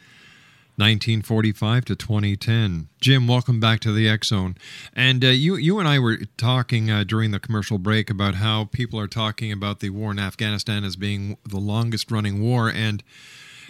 1945 0.76 1.84
to 1.84 1.94
2010. 1.94 2.88
Jim, 3.00 3.28
welcome 3.28 3.60
back 3.60 3.78
to 3.78 3.92
the 3.92 4.08
X 4.08 4.28
Zone. 4.28 4.56
And 4.92 5.24
uh, 5.24 5.28
you, 5.28 5.54
you 5.54 5.78
and 5.78 5.86
I 5.86 6.00
were 6.00 6.18
talking 6.36 6.90
uh, 6.90 7.04
during 7.04 7.30
the 7.30 7.38
commercial 7.38 7.78
break 7.78 8.10
about 8.10 8.36
how 8.36 8.64
people 8.64 8.98
are 8.98 9.06
talking 9.06 9.52
about 9.52 9.78
the 9.78 9.90
war 9.90 10.10
in 10.10 10.18
Afghanistan 10.18 10.82
as 10.82 10.96
being 10.96 11.38
the 11.44 11.60
longest 11.60 12.10
running 12.10 12.42
war. 12.42 12.68
And, 12.68 13.04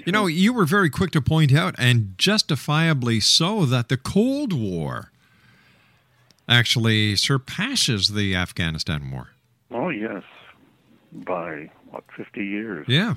you 0.07 0.13
know, 0.13 0.27
you 0.27 0.55
were 0.55 0.65
very 0.65 0.89
quick 0.89 1.11
to 1.11 1.21
point 1.21 1.53
out, 1.53 1.75
and 1.77 2.15
justifiably 2.17 3.21
so, 3.21 3.67
that 3.67 3.91
the 3.91 3.99
Cold 3.99 4.55
War 4.55 5.13
actually 6.49 7.17
surpasses 7.17 8.15
the 8.15 8.35
Afghanistan 8.35 9.11
war. 9.11 9.33
Oh, 9.71 9.91
yes. 9.91 10.23
By, 11.15 11.71
what, 11.91 12.05
50 12.17 12.45
years? 12.45 12.87
Yeah. 12.89 13.15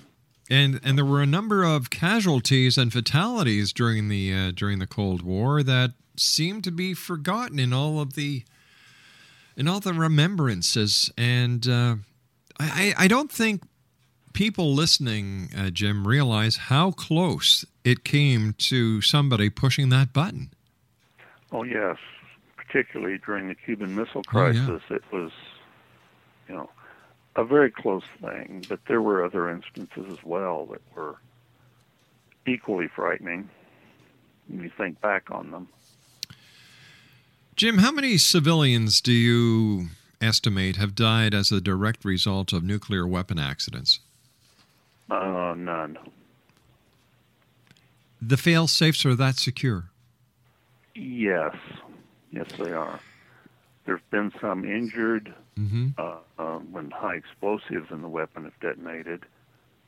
And 0.49 0.79
and 0.81 0.97
there 0.97 1.03
were 1.03 1.21
a 1.21 1.25
number 1.25 1.63
of 1.63 1.89
casualties 1.89 2.77
and 2.77 2.93
fatalities 2.93 3.73
during 3.73 4.07
the 4.07 4.33
uh, 4.33 4.51
during 4.51 4.79
the 4.79 4.87
Cold 4.87 5.21
War 5.21 5.61
that 5.61 5.91
seemed 6.15 6.63
to 6.63 6.71
be 6.71 6.93
forgotten 6.93 7.59
in 7.59 7.73
all 7.73 7.99
of 7.99 8.13
the 8.13 8.43
in 9.57 9.67
all 9.67 9.81
the 9.81 9.93
remembrances. 9.93 11.11
And 11.17 11.67
uh, 11.67 11.95
I 12.59 12.93
I 12.97 13.07
don't 13.09 13.29
think 13.29 13.63
people 14.37 14.73
listening, 14.73 15.49
uh, 15.57 15.71
Jim, 15.71 16.07
realize 16.07 16.57
how 16.57 16.91
close 16.91 17.65
it 17.83 18.03
came 18.03 18.53
to 18.53 19.01
somebody 19.01 19.49
pushing 19.49 19.89
that 19.89 20.13
button. 20.13 20.51
Oh 21.51 21.63
yes, 21.63 21.97
particularly 22.55 23.19
during 23.25 23.47
the 23.47 23.55
Cuban 23.55 23.95
Missile 23.95 24.23
Crisis, 24.23 24.81
it 24.89 25.01
was, 25.11 25.31
you 26.47 26.55
know, 26.55 26.69
a 27.37 27.45
very 27.45 27.71
close 27.71 28.03
thing. 28.19 28.65
But 28.67 28.79
there 28.87 29.01
were 29.01 29.23
other 29.23 29.49
instances 29.49 30.05
as 30.11 30.23
well 30.23 30.65
that 30.71 30.81
were 30.95 31.15
equally 32.45 32.87
frightening 32.87 33.49
when 34.47 34.63
you 34.63 34.71
think 34.75 34.99
back 35.01 35.29
on 35.31 35.51
them. 35.51 35.69
Jim, 37.55 37.79
how 37.79 37.91
many 37.91 38.17
civilians 38.17 39.01
do 39.01 39.11
you 39.11 39.87
estimate 40.21 40.75
have 40.75 40.95
died 40.95 41.33
as 41.33 41.51
a 41.51 41.61
direct 41.61 42.03
result 42.03 42.53
of 42.53 42.63
nuclear 42.63 43.07
weapon 43.07 43.39
accidents? 43.39 43.99
Uh, 45.09 45.53
none. 45.57 45.97
The 48.21 48.37
fail 48.37 48.67
safes 48.67 49.05
are 49.05 49.15
that 49.15 49.37
secure? 49.37 49.85
Yes, 50.95 51.55
yes, 52.31 52.47
they 52.57 52.71
are. 52.71 52.99
There 53.85 53.97
have 53.97 54.09
been 54.09 54.31
some 54.41 54.65
injured 54.65 55.33
mm-hmm. 55.57 55.87
uh, 55.97 56.17
uh, 56.37 56.59
when 56.59 56.91
high 56.91 57.15
explosives 57.15 57.87
in 57.91 58.01
the 58.01 58.07
weapon 58.09 58.43
have 58.43 58.59
detonated, 58.59 59.25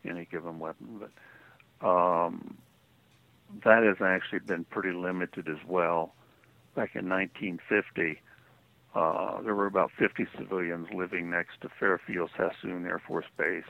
any 0.05 0.25
given 0.31 0.59
weapon, 0.59 0.99
but 0.99 1.87
um, 1.87 2.57
that 3.63 3.83
has 3.83 3.97
actually 4.01 4.39
been 4.39 4.63
pretty 4.65 4.91
limited 4.91 5.47
as 5.47 5.57
well. 5.67 6.13
Back 6.75 6.95
in 6.95 7.09
1950, 7.09 8.21
uh, 8.95 9.41
there 9.41 9.55
were 9.55 9.65
about 9.65 9.91
50 9.97 10.25
civilians 10.37 10.87
living 10.93 11.29
next 11.29 11.61
to 11.61 11.69
Fairfield 11.79 12.31
Suisun 12.37 12.85
Air 12.85 13.01
Force 13.05 13.25
Base 13.37 13.63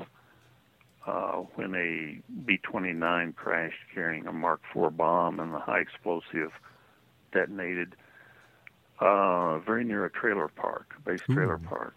uh, 1.05 1.43
when 1.55 1.75
a 1.75 2.21
B-29 2.45 3.35
crashed 3.35 3.75
carrying 3.93 4.27
a 4.27 4.33
Mark 4.33 4.61
IV 4.75 4.95
bomb 4.95 5.39
and 5.39 5.53
the 5.53 5.59
high 5.59 5.79
explosive 5.79 6.51
detonated 7.33 7.95
uh, 8.99 9.59
very 9.59 9.83
near 9.83 10.05
a 10.05 10.09
trailer 10.09 10.47
park, 10.47 10.93
base 11.05 11.21
trailer 11.21 11.55
Ooh. 11.55 11.67
park. 11.67 11.95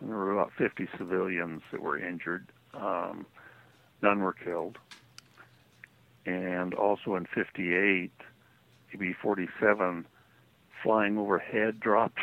And 0.00 0.10
there 0.10 0.16
were 0.16 0.32
about 0.32 0.52
50 0.56 0.88
civilians 0.96 1.62
that 1.72 1.82
were 1.82 1.98
injured. 1.98 2.46
Um, 2.74 3.26
none 4.02 4.20
were 4.20 4.32
killed. 4.32 4.78
And 6.26 6.74
also 6.74 7.16
in 7.16 7.26
58, 7.26 8.10
B-47 8.98 10.04
flying 10.82 11.18
overhead 11.18 11.80
dropped 11.80 12.20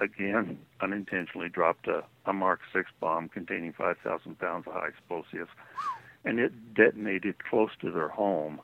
again, 0.00 0.58
unintentionally 0.80 1.48
dropped 1.48 1.88
a, 1.88 2.04
a 2.26 2.32
Mark 2.32 2.60
VI 2.72 2.82
bomb 3.00 3.28
containing 3.28 3.72
5,000 3.72 4.38
pounds 4.38 4.66
of 4.66 4.72
high 4.72 4.88
explosives, 4.88 5.50
and 6.24 6.38
it 6.38 6.74
detonated 6.74 7.42
close 7.44 7.70
to 7.80 7.90
their 7.90 8.08
home, 8.08 8.60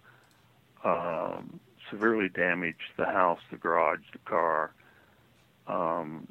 um, 0.85 1.61
severely 1.91 2.29
damaged 2.29 2.93
the 2.97 3.07
house, 3.07 3.41
the 3.51 3.57
garage, 3.57 4.01
the 4.13 4.19
car. 4.19 4.73
Um, 5.67 6.29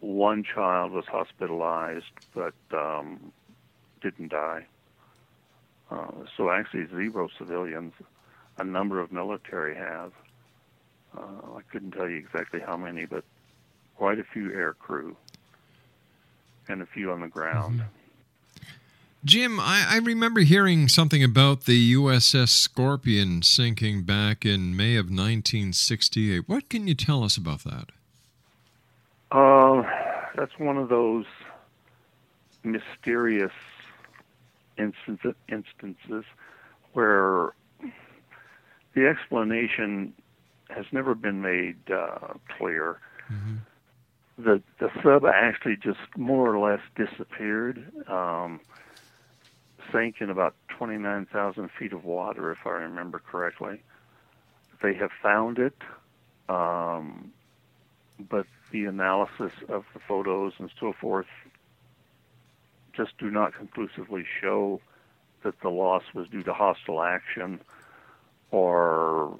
one 0.00 0.44
child 0.44 0.92
was 0.92 1.04
hospitalized, 1.06 2.04
but 2.34 2.54
um, 2.72 3.32
didn't 4.02 4.30
die. 4.30 4.66
Uh, 5.90 6.10
so 6.36 6.50
actually, 6.50 6.86
zero 6.86 7.28
civilians. 7.38 7.92
A 8.58 8.64
number 8.64 9.00
of 9.00 9.10
military 9.10 9.74
have. 9.74 10.12
Uh, 11.16 11.56
I 11.56 11.60
couldn't 11.70 11.92
tell 11.92 12.08
you 12.08 12.16
exactly 12.16 12.60
how 12.60 12.76
many, 12.76 13.04
but 13.04 13.24
quite 13.96 14.18
a 14.18 14.24
few 14.24 14.52
air 14.52 14.74
crew 14.74 15.16
and 16.68 16.82
a 16.82 16.86
few 16.86 17.10
on 17.10 17.20
the 17.20 17.28
ground. 17.28 17.82
Jim, 19.24 19.58
I, 19.58 19.86
I 19.88 19.96
remember 19.98 20.40
hearing 20.40 20.86
something 20.86 21.24
about 21.24 21.64
the 21.64 21.94
USS 21.94 22.48
Scorpion 22.48 23.42
sinking 23.42 24.02
back 24.02 24.44
in 24.44 24.76
May 24.76 24.96
of 24.96 25.06
1968. 25.06 26.46
What 26.46 26.68
can 26.68 26.86
you 26.86 26.94
tell 26.94 27.24
us 27.24 27.38
about 27.38 27.64
that? 27.64 27.88
Uh, 29.34 29.82
that's 30.36 30.56
one 30.58 30.76
of 30.78 30.88
those 30.88 31.26
mysterious 32.62 33.52
instance, 34.78 35.20
instances 35.48 36.24
where 36.92 37.52
the 38.94 39.08
explanation 39.08 40.12
has 40.70 40.86
never 40.92 41.16
been 41.16 41.42
made 41.42 41.76
uh, 41.90 42.34
clear. 42.56 43.00
The 44.38 44.62
the 44.78 44.90
sub 45.02 45.24
actually 45.26 45.76
just 45.76 45.98
more 46.16 46.54
or 46.54 46.58
less 46.70 46.80
disappeared, 46.94 47.84
um, 48.08 48.60
sank 49.90 50.20
in 50.20 50.30
about 50.30 50.54
29,000 50.68 51.70
feet 51.76 51.92
of 51.92 52.04
water, 52.04 52.52
if 52.52 52.58
I 52.66 52.70
remember 52.70 53.20
correctly. 53.20 53.82
They 54.80 54.94
have 54.94 55.10
found 55.22 55.58
it, 55.58 55.76
um, 56.48 57.32
but 58.30 58.46
the 58.70 58.84
analysis 58.86 59.52
of 59.68 59.84
the 59.92 60.00
photos 60.00 60.54
and 60.58 60.70
so 60.80 60.92
forth 60.92 61.26
just 62.92 63.16
do 63.18 63.30
not 63.30 63.54
conclusively 63.54 64.24
show 64.40 64.80
that 65.42 65.60
the 65.60 65.68
loss 65.68 66.02
was 66.14 66.28
due 66.28 66.42
to 66.42 66.52
hostile 66.52 67.02
action 67.02 67.60
or 68.50 69.38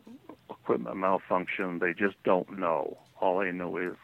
equipment 0.50 0.96
malfunction. 0.96 1.78
They 1.78 1.94
just 1.94 2.22
don't 2.24 2.58
know. 2.58 2.98
All 3.20 3.38
they 3.38 3.52
know 3.52 3.76
is 3.76 3.94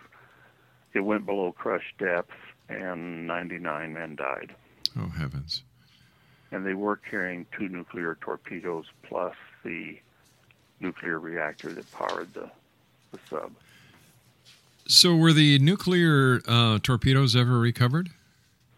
it 0.94 1.00
went 1.00 1.26
below 1.26 1.52
crush 1.52 1.94
depth 1.98 2.32
and 2.68 3.26
99 3.26 3.92
men 3.92 4.16
died. 4.16 4.54
Oh, 4.98 5.08
heavens. 5.08 5.62
And 6.52 6.66
they 6.66 6.74
were 6.74 6.96
carrying 6.96 7.46
two 7.56 7.68
nuclear 7.68 8.16
torpedoes 8.20 8.86
plus 9.02 9.34
the 9.64 9.98
nuclear 10.80 11.18
reactor 11.18 11.72
that 11.74 11.90
powered 11.92 12.32
the, 12.34 12.50
the 13.12 13.18
sub. 13.28 13.52
So, 14.90 15.14
were 15.14 15.32
the 15.32 15.56
nuclear 15.60 16.40
uh, 16.48 16.80
torpedoes 16.82 17.36
ever 17.36 17.60
recovered? 17.60 18.10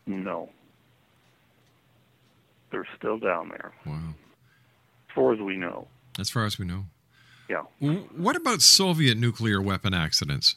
No. 0.05 0.51
They're 2.71 2.87
still 2.99 3.17
down 3.19 3.49
there, 3.49 3.73
Wow. 3.87 4.11
as 5.09 5.15
far 5.15 5.33
as 5.33 5.41
we 5.41 5.57
know. 5.57 5.89
As 6.19 6.29
far 6.29 6.45
as 6.45 6.59
we 6.59 6.67
know. 6.67 6.85
Yeah. 7.49 7.63
What 7.81 8.37
about 8.37 8.61
Soviet 8.61 9.17
nuclear 9.17 9.63
weapon 9.63 9.95
accidents? 9.95 10.57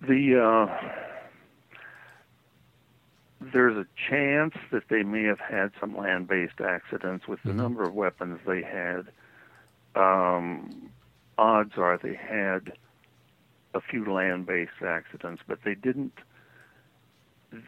The 0.00 0.36
uh, 0.36 1.76
there's 3.40 3.76
a 3.76 3.86
chance 4.10 4.54
that 4.72 4.88
they 4.88 5.04
may 5.04 5.22
have 5.24 5.38
had 5.38 5.70
some 5.78 5.96
land-based 5.96 6.60
accidents 6.60 7.28
with 7.28 7.38
the 7.44 7.52
number 7.52 7.84
of 7.84 7.94
weapons 7.94 8.40
they 8.48 8.62
had. 8.62 9.06
Um, 9.94 10.90
odds 11.38 11.74
are 11.76 11.98
they 12.02 12.14
had 12.16 12.72
a 13.74 13.80
few 13.80 14.12
land-based 14.12 14.82
accidents, 14.86 15.42
but 15.46 15.58
they 15.64 15.74
didn't. 15.74 16.18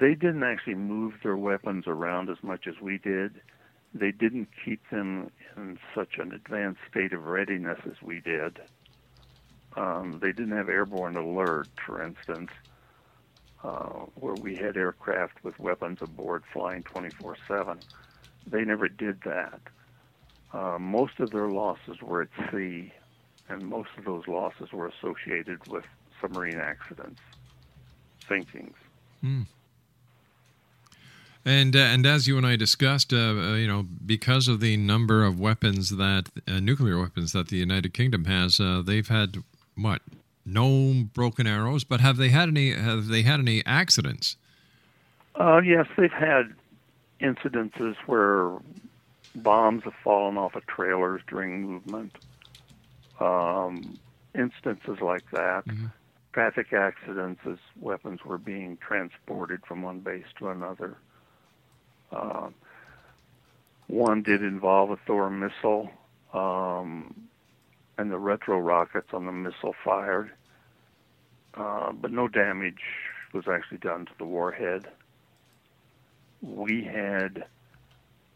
They 0.01 0.15
didn't 0.15 0.45
actually 0.45 0.77
move 0.77 1.15
their 1.23 1.37
weapons 1.37 1.85
around 1.87 2.31
as 2.31 2.39
much 2.43 2.67
as 2.67 2.81
we 2.81 2.97
did. 2.99 3.41
They 3.93 4.13
didn't 4.13 4.49
keep 4.65 4.81
them 4.91 5.31
in 5.57 5.79
such 5.95 6.19
an 6.19 6.33
advanced 6.33 6.81
state 6.91 7.13
of 7.13 7.27
readiness 7.27 7.79
as 7.85 8.01
we 8.03 8.21
did. 8.21 8.59
Um, 9.77 10.19
they 10.23 10.33
didn't 10.33 10.57
have 10.57 10.69
airborne 10.69 11.17
alert, 11.17 11.69
for 11.85 12.03
instance, 12.03 12.51
uh, 13.63 14.07
where 14.15 14.35
we 14.35 14.57
had 14.57 14.77
aircraft 14.77 15.45
with 15.45 15.59
weapons 15.59 15.99
aboard 16.01 16.45
flying 16.53 16.83
24/7. 16.83 17.81
They 18.47 18.65
never 18.65 18.89
did 18.89 19.21
that. 19.23 19.61
Uh, 20.53 20.79
most 20.79 21.19
of 21.19 21.31
their 21.31 21.49
losses 21.49 22.01
were 22.01 22.23
at 22.23 22.29
sea, 22.51 22.93
and 23.49 23.69
most 23.69 23.91
of 23.99 24.05
those 24.05 24.27
losses 24.27 24.73
were 24.73 24.89
associated 24.89 25.67
with 25.69 25.85
submarine 26.21 26.59
accidents, 26.59 27.21
sinkings. 28.29 28.75
Hmm. 29.21 29.43
And 31.47 31.77
uh, 31.77 31.81
and 31.81 32.07
as 32.07 32.27
you 32.27 32.39
and 32.39 32.47
I 32.47 32.57
discussed, 32.57 33.13
uh, 33.13 33.17
uh, 33.17 33.55
you 33.55 33.67
know, 33.67 33.85
because 34.07 34.49
of 34.49 34.61
the 34.61 34.79
number 34.79 35.25
of 35.25 35.39
weapons 35.39 35.91
that 35.91 36.31
uh, 36.49 36.59
nuclear 36.61 36.99
weapons 36.99 37.33
that 37.33 37.49
the 37.49 37.57
United 37.57 37.93
Kingdom 37.93 38.25
has, 38.25 38.59
uh, 38.59 38.83
they've 38.85 39.09
had 39.09 39.43
what 39.77 40.01
no 40.47 41.05
broken 41.13 41.47
arrows, 41.47 41.85
but 41.85 42.01
have 42.01 42.17
they 42.17 42.31
had 42.31 42.49
any? 42.49 42.71
Have 42.73 43.09
they 43.09 43.23
had 43.23 43.41
any 43.41 43.65
accidents? 43.67 44.37
Uh, 45.39 45.61
yes, 45.63 45.87
they've 45.99 46.11
had 46.11 46.55
incidences 47.21 47.97
where 48.07 48.59
bombs 49.35 49.85
have 49.85 49.95
fallen 50.03 50.39
off 50.39 50.55
of 50.55 50.67
trailers 50.67 51.21
during 51.29 51.63
movement. 51.63 52.17
Um, 53.21 53.99
instances 54.35 55.01
like 55.01 55.29
that. 55.33 55.65
Traffic 56.33 56.73
accidents 56.73 57.41
as 57.49 57.59
weapons 57.81 58.25
were 58.25 58.39
being 58.39 58.77
transported 58.79 59.65
from 59.67 59.83
one 59.83 60.01
base 60.01 60.25
to 60.39 60.49
another. 60.49 60.97
Uh, 62.11 62.49
one 63.87 64.23
did 64.23 64.43
involve 64.43 64.91
a 64.91 64.97
Thor 65.07 65.31
missile, 65.31 65.91
um, 66.33 67.29
and 67.99 68.11
the 68.11 68.19
retro 68.19 68.59
rockets 68.59 69.09
on 69.13 69.27
the 69.27 69.33
missile 69.33 69.75
fired, 69.85 70.33
uh, 71.55 71.93
but 71.93 72.11
no 72.11 72.27
damage 72.27 72.83
was 73.33 73.47
actually 73.47 73.79
done 73.79 74.07
to 74.07 74.13
the 74.19 74.25
warhead. 74.25 74.89
We 76.43 76.83
had 76.83 77.45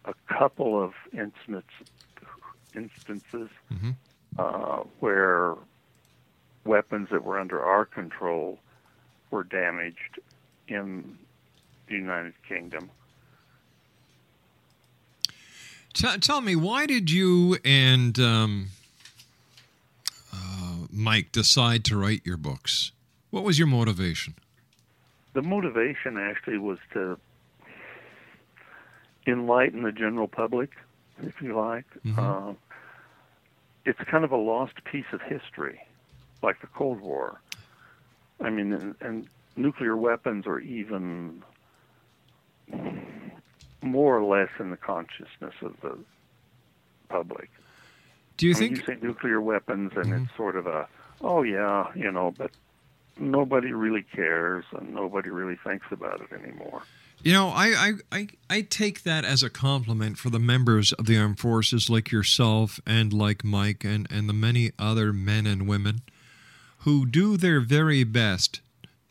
a 0.05 0.15
couple 0.29 0.81
of 0.81 0.93
incidents, 1.13 1.73
instances 2.75 3.49
uh, 4.37 4.83
where 5.01 5.55
weapons 6.65 7.09
that 7.11 7.25
were 7.25 7.39
under 7.39 7.61
our 7.61 7.85
control 7.85 8.59
were 9.31 9.45
damaged 9.45 10.21
in 10.69 11.17
the 11.89 11.95
United 11.95 12.35
Kingdom. 12.47 12.91
T- 15.95 16.19
tell 16.19 16.41
me, 16.41 16.55
why 16.55 16.87
did 16.87 17.11
you 17.11 17.59
and 17.65 18.19
um, 18.21 18.69
uh, 20.33 20.87
Mike 20.93 21.33
decide 21.33 21.85
to 21.87 21.97
write 21.97 22.21
your 22.25 22.37
books? 22.37 22.93
What 23.31 23.43
was 23.43 23.59
your 23.59 23.67
motivation? 23.67 24.35
The 25.35 25.43
motivation 25.43 26.17
actually 26.19 26.59
was 26.59 26.79
to 26.93 27.19
enlighten 29.27 29.83
the 29.83 29.93
general 29.93 30.29
public, 30.29 30.71
if 31.23 31.41
you 31.43 31.57
like. 31.57 31.85
Uh, 32.17 32.55
it's 33.89 33.99
kind 34.11 34.23
of 34.23 34.33
a 34.33 34.37
lost 34.37 34.85
piece 34.85 35.07
of 35.13 35.23
history, 35.23 35.81
like 36.43 36.61
the 36.61 36.67
Cold 36.67 37.01
War. 37.01 37.41
I 38.39 38.51
mean, 38.51 38.73
and, 38.75 38.95
and 39.01 39.29
nuclear 39.57 39.97
weapons 39.97 40.47
are 40.47 40.61
even 40.61 41.43
more 43.81 44.19
or 44.19 44.25
less 44.25 44.51
in 44.61 44.71
the 44.71 44.77
consciousness 44.77 45.55
of 45.63 45.75
the 45.81 45.99
public. 47.09 47.49
Do 48.37 48.47
you 48.47 48.55
I 48.55 48.61
mean, 48.61 48.77
think 48.77 48.89
you 48.89 48.95
say 48.95 49.01
nuclear 49.01 49.41
weapons, 49.41 49.93
and 49.97 50.05
mm-hmm. 50.05 50.25
it's 50.25 50.37
sort 50.37 50.57
of 50.57 50.67
a, 50.67 50.87
oh 51.23 51.43
yeah, 51.43 51.87
you 51.95 52.13
know, 52.13 52.35
but 52.37 52.51
nobody 53.19 53.73
really 53.73 54.03
cares, 54.03 54.67
and 54.79 54.95
nobody 54.95 55.31
really 55.31 55.57
thinks 55.65 55.87
about 55.91 56.21
it 56.21 56.31
anymore. 56.33 56.83
You 57.23 57.33
know, 57.33 57.49
I, 57.49 57.67
I, 57.67 57.93
I, 58.13 58.29
I 58.49 58.61
take 58.63 59.03
that 59.03 59.25
as 59.25 59.43
a 59.43 59.51
compliment 59.51 60.19
for 60.19 60.31
the 60.31 60.39
members 60.39 60.93
of 60.93 61.07
the 61.07 61.19
armed 61.19 61.41
forces 61.41 61.91
like 61.91 62.13
yourself 62.13 62.79
and 62.87 63.13
like 63.13 63.43
Mike 63.43 63.85
and, 63.85 64.07
and 64.11 64.29
the 64.29 64.33
many 64.35 64.71
other 64.79 65.13
men 65.13 65.47
and 65.47 65.67
women 65.67 66.03
who 66.79 67.05
do 67.05 67.37
their 67.37 67.61
very 67.61 68.05
best 68.05 68.61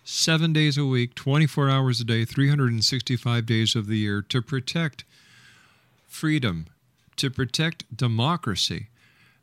seven 0.06 0.54
days 0.54 0.78
a 0.78 0.86
week, 0.86 1.16
24 1.16 1.70
hours 1.70 2.00
a 2.00 2.06
day, 2.06 2.24
365 2.24 3.46
days 3.46 3.76
of 3.76 3.88
the 3.88 3.98
year 3.98 4.22
to 4.22 4.42
protect 4.42 5.04
freedom, 6.08 6.68
to 7.18 7.30
protect 7.30 7.96
democracy. 7.96 8.88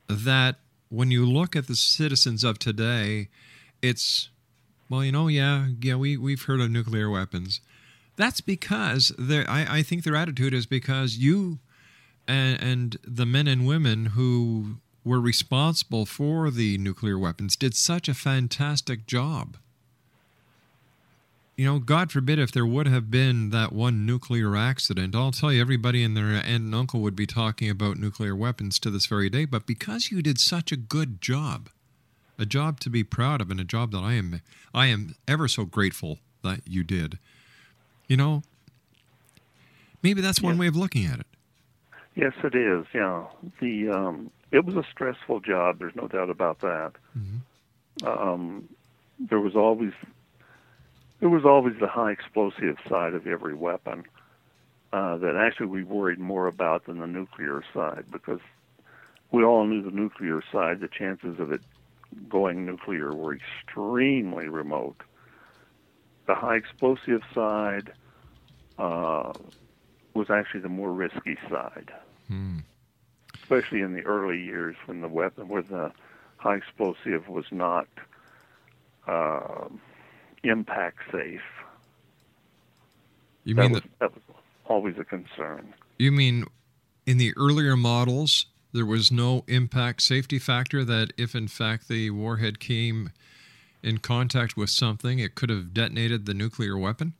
That 0.09 0.57
when 0.89 1.11
you 1.11 1.27
look 1.27 1.55
at 1.55 1.67
the 1.67 1.77
citizens 1.77 2.43
of 2.43 2.59
today, 2.59 3.29
it's, 3.83 4.31
well, 4.89 5.05
you 5.05 5.13
know, 5.13 5.29
yeah, 5.29 5.69
yeah, 5.83 5.97
we, 5.97 6.17
we've 6.17 6.43
heard 6.43 6.61
of 6.61 6.71
nuclear 6.71 7.11
weapons. 7.11 7.61
That's 8.17 8.41
because 8.41 9.13
I, 9.19 9.67
I 9.69 9.83
think 9.83 10.05
their 10.05 10.17
attitude 10.17 10.55
is 10.55 10.67
because 10.67 11.17
you 11.17 11.59
and, 12.29 12.63
and 12.63 12.97
the 13.03 13.27
men 13.27 13.47
and 13.47 13.67
women 13.67 14.07
who 14.07 14.77
were 15.05 15.21
responsible 15.21 16.07
for 16.07 16.51
the 16.51 16.79
nuclear 16.79 17.19
weapons 17.19 17.57
did 17.57 17.75
such 17.75 18.09
a 18.09 18.15
fantastic 18.15 19.07
job. 19.07 19.57
You 21.57 21.67
know, 21.67 21.79
God 21.79 22.11
forbid 22.11 22.39
if 22.39 22.51
there 22.51 22.67
would 22.67 22.89
have 22.89 23.11
been 23.11 23.51
that 23.51 23.73
one 23.73 24.05
nuclear 24.05 24.57
accident, 24.57 25.15
I'll 25.15 25.31
tell 25.31 25.53
you, 25.53 25.61
everybody 25.61 26.03
and 26.03 26.17
their 26.17 26.31
aunt 26.31 26.47
and 26.47 26.75
uncle 26.75 27.01
would 27.01 27.15
be 27.15 27.27
talking 27.27 27.71
about 27.71 27.97
nuclear 27.97 28.35
weapons 28.35 28.79
to 28.81 28.91
this 28.91 29.07
very 29.07 29.31
day. 29.31 29.45
But 29.45 29.67
because 29.67 30.11
you 30.11 30.21
did 30.21 30.41
such 30.41 30.73
a 30.73 30.77
good 30.77 31.21
job, 31.21 31.69
a 32.39 32.47
job 32.47 32.81
to 32.81 32.91
be 32.91 33.05
proud 33.05 33.41
of, 33.41 33.53
and 33.53 33.61
a 33.61 33.65
job 33.65 33.93
that 33.93 34.03
I 34.03 34.15
am, 34.15 34.41
I 34.73 34.87
am 34.87 35.15
ever 35.29 35.47
so 35.47 35.65
grateful 35.65 36.19
that 36.43 36.63
you 36.67 36.83
did. 36.83 37.19
You 38.07 38.17
know, 38.17 38.43
maybe 40.03 40.21
that's 40.21 40.43
one 40.43 40.59
way 40.59 40.67
of 40.67 40.77
looking 40.77 41.07
at 41.07 41.21
it. 41.21 41.27
Yes, 42.15 42.33
it 42.45 42.55
is. 42.55 42.87
Yeah, 42.95 43.25
the 43.61 43.91
um, 43.91 44.31
it 44.53 44.65
was 44.65 44.77
a 44.77 44.85
stressful 44.91 45.41
job. 45.41 45.79
There's 45.79 45.97
no 45.97 46.07
doubt 46.07 46.31
about 46.31 46.61
that. 46.61 46.93
Um, 48.07 48.69
there 49.19 49.41
was 49.41 49.57
always 49.57 49.93
there 51.21 51.29
was 51.29 51.45
always 51.45 51.75
the 51.81 51.89
high 51.89 52.13
explosive 52.13 52.77
side 52.89 53.15
of 53.15 53.27
every 53.27 53.55
weapon 53.55 54.05
uh, 54.93 55.17
that 55.19 55.37
actually 55.37 55.67
we 55.67 55.83
worried 55.83 56.19
more 56.19 56.47
about 56.47 56.87
than 56.87 56.99
the 56.99 57.07
nuclear 57.07 57.63
side 57.73 58.05
because 58.13 58.41
we 59.33 59.43
all 59.43 59.67
knew 59.67 59.83
the 59.83 59.91
nuclear 59.91 60.43
side. 60.53 60.81
The 60.81 60.89
chances 60.89 61.41
of 61.41 61.51
it 61.51 61.63
going 62.29 62.65
nuclear 62.65 63.13
were 63.13 63.35
extremely 63.35 64.49
remote. 64.49 65.01
The 66.27 66.35
high 66.35 66.57
explosive 66.57 67.23
side 67.35 67.93
uh, 68.79 69.33
was 70.15 70.31
actually 70.31 70.61
the 70.61 70.69
more 70.69 70.93
risky 70.93 71.37
side 71.51 71.91
Hmm. 72.29 72.61
especially 73.35 73.83
in 73.83 73.93
the 73.93 74.01
early 74.03 74.41
years 74.41 74.77
when 74.87 75.03
the 75.03 75.09
weapon, 75.09 75.49
where 75.49 75.63
the 75.63 75.93
high 76.39 76.57
explosive 76.57 77.29
was 77.29 77.45
not 77.51 77.87
uh, 79.07 79.69
impact 80.43 80.99
safe. 81.13 81.43
You 83.45 83.55
that 83.55 83.63
mean 83.63 83.73
was, 83.73 83.83
that? 83.83 83.99
that 84.01 84.15
was 84.15 84.23
always 84.67 84.97
a 84.99 85.05
concern. 85.05 85.75
You 85.99 86.13
mean 86.13 86.47
in 87.07 87.19
the 87.19 87.35
earlier 87.37 87.77
models 87.77 88.47
there 88.73 88.87
was 88.87 89.13
no 89.13 89.45
impact 89.47 90.03
safety 90.03 90.39
factor 90.39 90.85
that 90.85 91.13
if 91.17 91.35
in 91.35 91.47
fact 91.47 91.89
the 91.89 92.11
warhead 92.11 92.59
came 92.59 93.11
in 93.85 93.99
contact 93.99 94.57
with 94.57 94.71
something, 94.71 95.19
it 95.19 95.35
could 95.35 95.51
have 95.51 95.75
detonated 95.75 96.25
the 96.27 96.35
nuclear 96.35 96.79
weapon? 96.79 97.13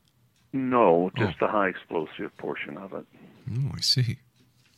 No, 0.51 1.11
just 1.15 1.35
oh. 1.41 1.45
the 1.45 1.51
high 1.51 1.67
explosive 1.67 2.35
portion 2.37 2.77
of 2.77 2.93
it. 2.93 3.05
Oh, 3.53 3.71
I 3.75 3.81
see. 3.81 4.17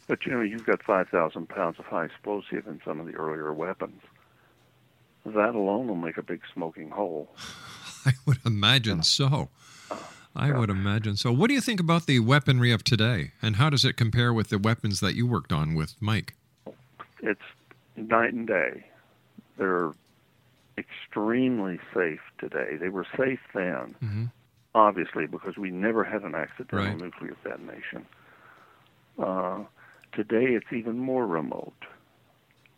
But 0.07 0.25
you 0.25 0.33
know, 0.33 0.41
you've 0.41 0.65
got 0.65 0.83
5,000 0.83 1.47
pounds 1.47 1.79
of 1.79 1.85
high 1.85 2.05
explosive 2.05 2.67
in 2.67 2.81
some 2.83 2.99
of 2.99 3.05
the 3.05 3.13
earlier 3.13 3.53
weapons. 3.53 4.01
That 5.25 5.55
alone 5.55 5.87
will 5.87 5.95
make 5.95 6.17
a 6.17 6.23
big 6.23 6.41
smoking 6.53 6.89
hole. 6.89 7.29
I 8.05 8.13
would 8.25 8.39
imagine 8.45 9.03
so. 9.03 9.49
I 10.35 10.51
would 10.51 10.69
imagine 10.69 11.17
so. 11.17 11.31
What 11.31 11.47
do 11.47 11.55
you 11.55 11.61
think 11.61 11.79
about 11.79 12.05
the 12.05 12.19
weaponry 12.19 12.71
of 12.71 12.83
today, 12.83 13.31
and 13.41 13.55
how 13.55 13.69
does 13.69 13.83
it 13.83 13.97
compare 13.97 14.31
with 14.33 14.49
the 14.49 14.59
weapons 14.59 14.99
that 14.99 15.15
you 15.15 15.25
worked 15.25 15.51
on 15.51 15.73
with 15.73 15.95
Mike? 15.99 16.35
It's 17.21 17.41
night 17.95 18.33
and 18.33 18.47
day. 18.47 18.85
They're 19.57 19.91
extremely 20.77 21.79
safe 21.93 22.21
today. 22.39 22.77
They 22.79 22.89
were 22.89 23.05
safe 23.17 23.39
then, 23.53 23.95
Mm-hmm. 24.03 24.25
obviously, 24.75 25.27
because 25.27 25.57
we 25.57 25.71
never 25.71 26.03
had 26.03 26.23
an 26.23 26.35
accidental 26.35 26.93
Right. 26.93 26.97
nuclear 26.97 27.35
detonation. 27.43 28.07
Uh, 29.21 29.65
today, 30.13 30.53
it's 30.55 30.73
even 30.73 30.97
more 30.99 31.25
remote 31.27 31.73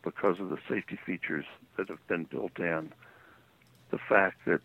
because 0.03 0.39
of 0.39 0.49
the 0.49 0.57
safety 0.69 0.97
features 1.05 1.45
that 1.77 1.89
have 1.89 2.05
been 2.07 2.25
built 2.25 2.57
in. 2.59 2.93
the 3.91 3.99
fact 4.09 4.37
that 4.45 4.61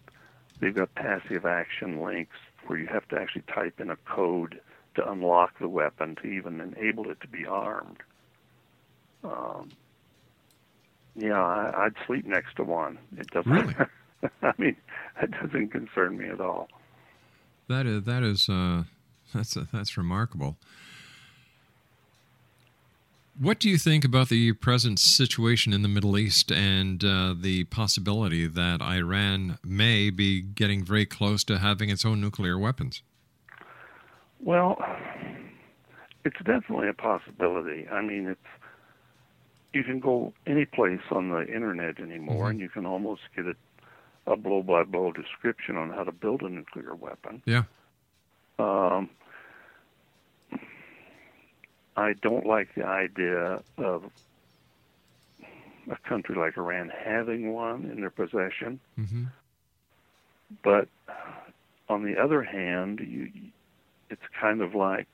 they've 0.61 0.75
got 0.75 0.95
permissive 0.95 1.45
action 1.47 2.01
links 2.03 2.37
where 2.67 2.79
you 2.79 2.87
have 2.87 3.07
to 3.09 3.17
actually 3.19 3.43
type 3.55 3.81
in 3.81 3.91
a 3.91 3.97
code 3.97 4.61
to 4.95 5.11
unlock 5.11 5.59
the 5.61 5.69
weapon 5.69 6.17
to 6.17 6.29
even 6.29 6.61
enable 6.61 7.11
it 7.11 7.21
to 7.21 7.29
be 7.29 7.47
armed. 7.47 7.99
Um, 9.25 9.73
yeah, 11.17 11.41
I, 11.41 11.87
I'd 11.87 11.95
sleep 12.07 12.27
next 12.27 12.57
to 12.57 12.65
one. 12.65 12.99
It 13.17 13.29
doesn't. 13.29 13.53
Really? 13.53 13.75
I 14.43 14.53
mean, 14.59 14.77
that 15.21 15.31
doesn't 15.31 15.69
concern 15.69 16.17
me 16.17 16.29
at 16.29 16.41
all. 16.41 16.69
That 17.69 17.87
is 17.87 18.05
that 18.05 18.23
is 18.23 18.49
uh, 18.49 18.85
that's 19.35 19.57
that's 19.73 19.97
remarkable. 19.97 20.57
What 23.37 23.59
do 23.59 23.69
you 23.69 23.79
think 23.79 24.05
about 24.05 24.29
the 24.29 24.53
present 24.53 25.01
situation 25.01 25.73
in 25.73 25.83
the 25.83 25.89
Middle 25.89 26.17
East 26.17 26.53
and 26.53 27.03
uh, 27.03 27.35
the 27.37 27.65
possibility 27.65 28.47
that 28.47 28.81
Iran 28.81 29.59
may 29.65 30.11
be 30.11 30.41
getting 30.41 30.85
very 30.85 31.05
close 31.05 31.43
to 31.45 31.59
having 31.59 31.91
its 31.91 32.05
own 32.05 32.21
nuclear 32.21 32.57
weapons? 32.57 33.03
Well, 34.39 34.77
it's 36.25 36.37
definitely 36.45 36.89
a 36.89 36.95
possibility. 36.95 37.89
I 37.89 38.03
mean, 38.03 38.29
it's 38.29 38.41
you 39.75 39.85
can 39.85 40.01
go 40.01 40.33
any 40.47 40.65
place 40.65 41.01
on 41.11 41.31
the 41.31 41.47
internet 41.47 41.99
anymore, 42.01 42.47
Mhm. 42.47 42.51
and 42.51 42.61
you 42.61 42.69
can 42.69 42.87
almost 42.87 43.23
get 43.35 43.47
a, 43.47 43.57
a 44.27 44.37
blow-by-blow 44.37 45.13
description 45.13 45.77
on 45.77 45.91
how 45.91 46.05
to 46.05 46.13
build 46.13 46.43
a 46.43 46.49
nuclear 46.49 46.95
weapon. 46.95 47.43
Yeah. 47.45 47.65
Um, 48.59 49.11
I 51.97 52.13
don't 52.15 52.47
like 52.47 52.75
the 52.75 52.85
idea 52.85 53.63
of 53.79 54.11
a 55.91 55.97
country 56.09 56.35
like 56.35 56.57
Iran 56.57 56.89
having 56.89 57.53
one 57.53 57.85
in 57.85 58.01
their 58.01 58.11
possession. 58.11 58.81
Mm-hmm. 58.99 59.25
But 60.63 60.89
on 61.89 62.03
the 62.05 62.17
other 62.19 62.43
hand, 62.43 63.01
you, 63.01 63.31
it's 64.11 64.23
kind 64.41 64.61
of 64.61 64.75
like 64.75 65.07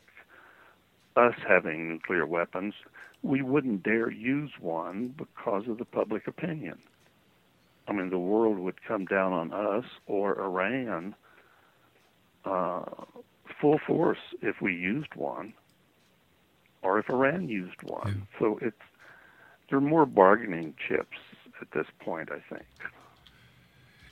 us 1.16 1.34
having 1.46 1.88
nuclear 1.88 2.24
weapons. 2.26 2.74
We 3.22 3.42
wouldn't 3.42 3.82
dare 3.82 4.10
use 4.10 4.52
one 4.58 5.14
because 5.16 5.68
of 5.68 5.78
the 5.78 5.84
public 5.84 6.26
opinion. 6.26 6.78
I 7.86 7.92
mean, 7.92 8.10
the 8.10 8.18
world 8.18 8.58
would 8.58 8.82
come 8.82 9.04
down 9.04 9.32
on 9.32 9.52
us 9.52 9.84
or 10.06 10.40
Iran 10.40 11.14
uh, 12.44 12.84
full 13.60 13.78
force 13.86 14.18
if 14.40 14.60
we 14.60 14.74
used 14.74 15.14
one, 15.14 15.52
or 16.82 16.98
if 16.98 17.10
Iran 17.10 17.48
used 17.48 17.82
one. 17.82 18.26
So 18.38 18.58
it's 18.62 18.76
there 19.68 19.78
are 19.78 19.82
more 19.82 20.06
bargaining 20.06 20.74
chips 20.88 21.18
at 21.60 21.70
this 21.72 21.86
point, 22.00 22.30
I 22.32 22.40
think. 22.52 22.66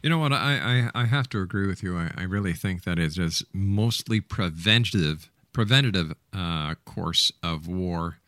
You 0.02 0.10
know 0.10 0.18
what? 0.18 0.32
I, 0.32 0.90
I, 0.94 1.02
I 1.02 1.04
have 1.06 1.28
to 1.30 1.40
agree 1.40 1.66
with 1.66 1.82
you. 1.82 1.96
I, 1.96 2.12
I 2.16 2.22
really 2.22 2.52
think 2.52 2.84
that 2.84 2.98
it 2.98 3.18
is 3.18 3.44
mostly 3.52 4.20
preventative 4.20 5.30
preventative 5.52 6.14
uh, 6.32 6.74
course 6.84 7.32
of 7.42 7.66
war 7.66 8.18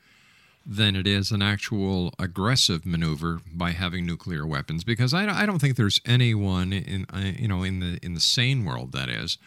than 0.65 0.95
it 0.95 1.07
is 1.07 1.31
an 1.31 1.43
actual 1.43 2.13
aggressive 2.19 2.85
maneuver 2.85 3.41
by 3.53 3.71
having 3.71 4.07
nuclear 4.07 4.47
weapons. 4.47 4.85
Because 4.85 5.15
I, 5.15 5.27
I 5.27 5.47
don't 5.47 5.59
think 5.59 5.77
there's 5.77 6.01
anyone 6.05 6.73
in 6.73 7.07
uh, 7.13 7.33
you 7.39 7.49
know 7.49 7.63
in 7.63 7.81
the 7.81 7.99
in 8.03 8.15
the 8.15 8.21
sane 8.21 8.65
world 8.65 8.93
that 8.93 9.09
is 9.09 9.39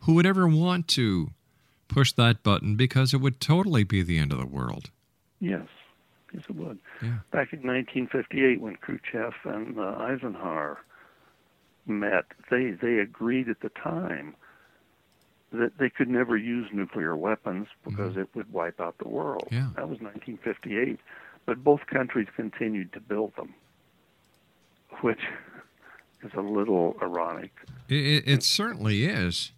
who 0.00 0.14
would 0.14 0.26
ever 0.26 0.48
want 0.48 0.88
to 0.88 1.30
push 1.88 2.12
that 2.12 2.42
button 2.42 2.76
because 2.76 3.12
it 3.12 3.18
would 3.18 3.40
totally 3.40 3.84
be 3.84 4.02
the 4.02 4.18
end 4.18 4.32
of 4.32 4.38
the 4.38 4.46
world. 4.46 4.90
Yes, 5.40 5.66
yes, 6.32 6.42
it 6.48 6.56
would. 6.56 6.78
Yeah. 7.02 7.18
Back 7.30 7.52
in 7.52 7.60
1958, 7.66 8.60
when 8.60 8.76
Khrushchev 8.76 9.34
and 9.44 9.78
uh, 9.78 9.96
Eisenhower 9.98 10.78
met, 11.86 12.24
they 12.50 12.70
they 12.70 12.98
agreed 12.98 13.48
at 13.48 13.60
the 13.60 13.70
time 13.70 14.34
that 15.52 15.78
they 15.78 15.90
could 15.90 16.08
never 16.08 16.36
use 16.36 16.68
nuclear 16.72 17.16
weapons 17.16 17.66
because 17.84 18.16
it 18.16 18.28
would 18.34 18.52
wipe 18.52 18.80
out 18.80 18.96
the 18.98 19.08
world. 19.08 19.48
Yeah. 19.50 19.68
That 19.76 19.88
was 19.88 20.00
1958, 20.00 20.98
but 21.46 21.62
both 21.62 21.80
countries 21.86 22.28
continued 22.34 22.92
to 22.94 23.00
build 23.00 23.36
them, 23.36 23.54
which 25.02 25.20
is 26.22 26.32
a 26.36 26.40
little 26.40 26.96
ironic. 27.02 27.52
It, 27.88 27.94
it, 27.94 28.24
it 28.26 28.42
certainly 28.42 29.04
is. 29.04 29.52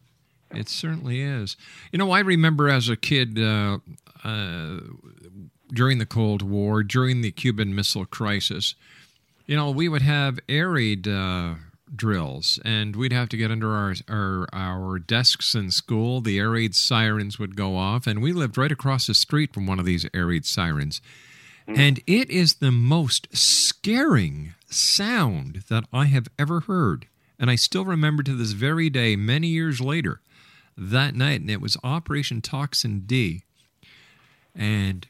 It 0.51 0.69
certainly 0.69 1.21
is. 1.21 1.57
You 1.93 1.99
know, 1.99 2.11
I 2.11 2.21
remember 2.21 2.69
as 2.69 2.89
a 2.89 2.97
kid 2.97 3.39
uh, 3.39 3.79
uh, 4.23 4.81
during 5.73 5.99
the 5.99 6.07
Cold 6.07 6.43
War, 6.43 6.83
during 6.83 7.21
the 7.21 7.33
Cuban 7.33 7.75
Missile 7.75 8.07
Crisis, 8.07 8.75
you 9.47 9.57
know, 9.57 9.71
we 9.71 9.89
would 9.89 10.03
have 10.03 10.39
air 10.49 10.71
raid 10.71 11.07
uh, 11.07 11.55
drills, 11.97 12.59
and 12.65 12.97
we'd 12.97 13.13
have 13.13 13.29
to 13.31 13.37
get 13.37 13.51
under 13.51 13.75
our, 13.75 13.95
our 14.09 14.47
our 14.53 14.99
desks 14.99 15.55
in 15.55 15.71
school. 15.71 16.21
The 16.21 16.39
air 16.39 16.51
raid 16.51 16.75
sirens 16.75 17.39
would 17.39 17.57
go 17.57 17.77
off, 17.77 18.07
and 18.07 18.23
we 18.23 18.33
lived 18.33 18.59
right 18.59 18.73
across 18.73 19.07
the 19.07 19.15
street 19.15 19.53
from 19.53 19.67
one 19.67 19.79
of 19.79 19.85
these 19.85 20.07
air 20.15 20.27
raid 20.27 20.45
sirens. 20.47 21.01
Hmm. 21.67 21.75
And 21.79 22.01
it 22.07 22.31
is 22.31 22.55
the 22.55 22.73
most 22.73 23.29
scaring 23.37 24.55
sound 24.69 25.65
that 25.69 25.85
I 25.93 26.07
have 26.07 26.29
ever 26.39 26.61
heard. 26.61 27.07
And 27.39 27.51
I 27.51 27.57
still 27.57 27.85
remember 27.85 28.23
to 28.23 28.35
this 28.35 28.53
very 28.53 28.89
day, 28.91 29.17
many 29.17 29.49
years 29.49 29.81
later, 29.81 30.21
that 30.77 31.15
night, 31.15 31.41
and 31.41 31.51
it 31.51 31.61
was 31.61 31.77
Operation 31.83 32.41
Toxin 32.41 33.05
D. 33.07 33.43
And 34.55 35.07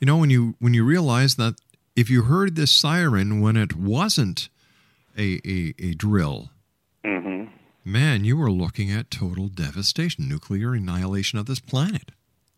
you 0.00 0.06
know, 0.06 0.16
when 0.16 0.30
you 0.30 0.54
when 0.58 0.74
you 0.74 0.84
realize 0.84 1.36
that 1.36 1.56
if 1.96 2.08
you 2.08 2.22
heard 2.22 2.54
this 2.54 2.70
siren 2.70 3.40
when 3.40 3.56
it 3.56 3.74
wasn't 3.74 4.48
a 5.18 5.40
a, 5.44 5.74
a 5.78 5.94
drill, 5.94 6.50
hmm 7.04 7.44
man, 7.84 8.24
you 8.24 8.36
were 8.36 8.50
looking 8.50 8.90
at 8.90 9.10
total 9.10 9.48
devastation, 9.48 10.28
nuclear 10.28 10.74
annihilation 10.74 11.38
of 11.38 11.46
this 11.46 11.60
planet. 11.60 12.10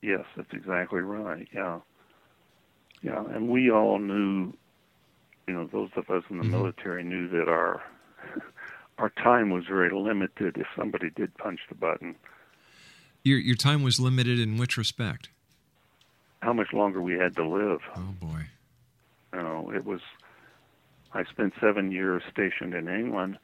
Yes, 0.02 0.24
that's 0.36 0.52
exactly 0.52 1.00
right. 1.00 1.46
Yeah. 1.54 1.80
Yeah, 3.02 3.24
and 3.30 3.48
we 3.48 3.70
all 3.70 3.98
knew, 3.98 4.52
you 5.46 5.54
know, 5.54 5.66
those 5.72 5.90
of 5.96 6.10
us 6.10 6.24
in 6.28 6.38
the 6.38 6.44
military 6.44 7.02
knew 7.02 7.28
that 7.28 7.48
our 7.48 7.82
our 8.98 9.10
time 9.10 9.50
was 9.50 9.64
very 9.66 9.90
limited 9.90 10.56
if 10.58 10.66
somebody 10.76 11.10
did 11.10 11.34
punch 11.38 11.60
the 11.68 11.74
button. 11.74 12.16
Your 13.24 13.38
your 13.38 13.56
time 13.56 13.82
was 13.82 13.98
limited 14.00 14.38
in 14.38 14.58
which 14.58 14.76
respect? 14.76 15.30
How 16.42 16.52
much 16.52 16.72
longer 16.72 17.00
we 17.00 17.14
had 17.14 17.36
to 17.36 17.46
live. 17.46 17.80
Oh 17.96 18.14
boy. 18.20 18.46
You 19.32 19.42
know, 19.42 19.72
it 19.74 19.84
was 19.84 20.00
I 21.12 21.24
spent 21.24 21.54
7 21.60 21.90
years 21.90 22.22
stationed 22.30 22.74
in 22.74 22.88
England. 22.88 23.38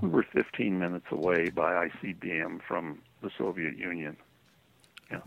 We 0.00 0.08
were 0.08 0.24
15 0.32 0.78
minutes 0.78 1.06
away 1.10 1.50
by 1.50 1.88
ICBM 1.88 2.60
from 2.66 3.00
the 3.22 3.30
Soviet 3.36 3.76
Union. 3.76 4.16
Yeah. 5.10 5.20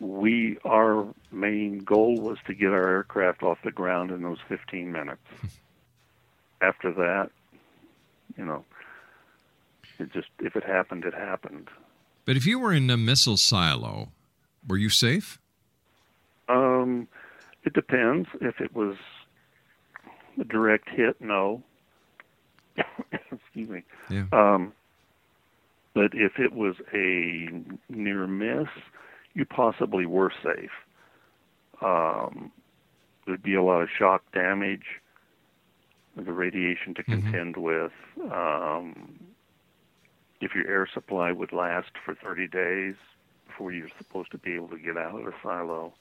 We 0.00 0.58
our 0.64 1.06
main 1.30 1.80
goal 1.80 2.20
was 2.20 2.38
to 2.46 2.54
get 2.54 2.68
our 2.68 2.88
aircraft 2.88 3.42
off 3.42 3.58
the 3.64 3.72
ground 3.72 4.10
in 4.10 4.22
those 4.22 4.38
15 4.48 4.90
minutes. 4.92 5.20
After 6.60 6.92
that, 6.92 7.30
you 8.36 8.44
know, 8.44 8.64
it 9.98 10.12
just 10.12 10.28
if 10.40 10.56
it 10.56 10.64
happened, 10.64 11.04
it 11.04 11.14
happened. 11.14 11.68
But 12.24 12.36
if 12.36 12.46
you 12.46 12.58
were 12.58 12.72
in 12.72 12.88
a 12.90 12.96
missile 12.96 13.36
silo, 13.36 14.08
were 14.66 14.76
you 14.76 14.88
safe? 14.88 15.38
Um, 16.48 17.08
it 17.64 17.72
depends. 17.72 18.28
If 18.40 18.60
it 18.60 18.74
was 18.74 18.96
a 20.40 20.44
direct 20.44 20.88
hit, 20.88 21.20
no. 21.20 21.62
Excuse 23.32 23.68
me. 23.68 23.82
Yeah. 24.10 24.24
Um, 24.32 24.72
but 25.94 26.12
if 26.14 26.38
it 26.38 26.52
was 26.52 26.76
a 26.94 27.48
near 27.88 28.26
miss, 28.26 28.68
you 29.34 29.44
possibly 29.44 30.06
were 30.06 30.32
safe. 30.42 30.70
Um, 31.82 32.52
there'd 33.26 33.42
be 33.42 33.54
a 33.54 33.62
lot 33.62 33.82
of 33.82 33.88
shock 33.96 34.22
damage, 34.32 35.00
the 36.16 36.32
radiation 36.32 36.94
to 36.94 37.02
contend 37.02 37.56
with. 37.56 37.92
Um, 38.32 39.18
if 40.40 40.54
your 40.54 40.68
air 40.68 40.88
supply 40.92 41.32
would 41.32 41.52
last 41.52 41.90
for 42.04 42.14
30 42.14 42.48
days 42.48 42.94
before 43.46 43.72
you're 43.72 43.88
supposed 43.98 44.30
to 44.32 44.38
be 44.38 44.54
able 44.54 44.68
to 44.68 44.78
get 44.78 44.96
out 44.96 45.18
of 45.18 45.24
the 45.24 45.34
silo, 45.42 45.92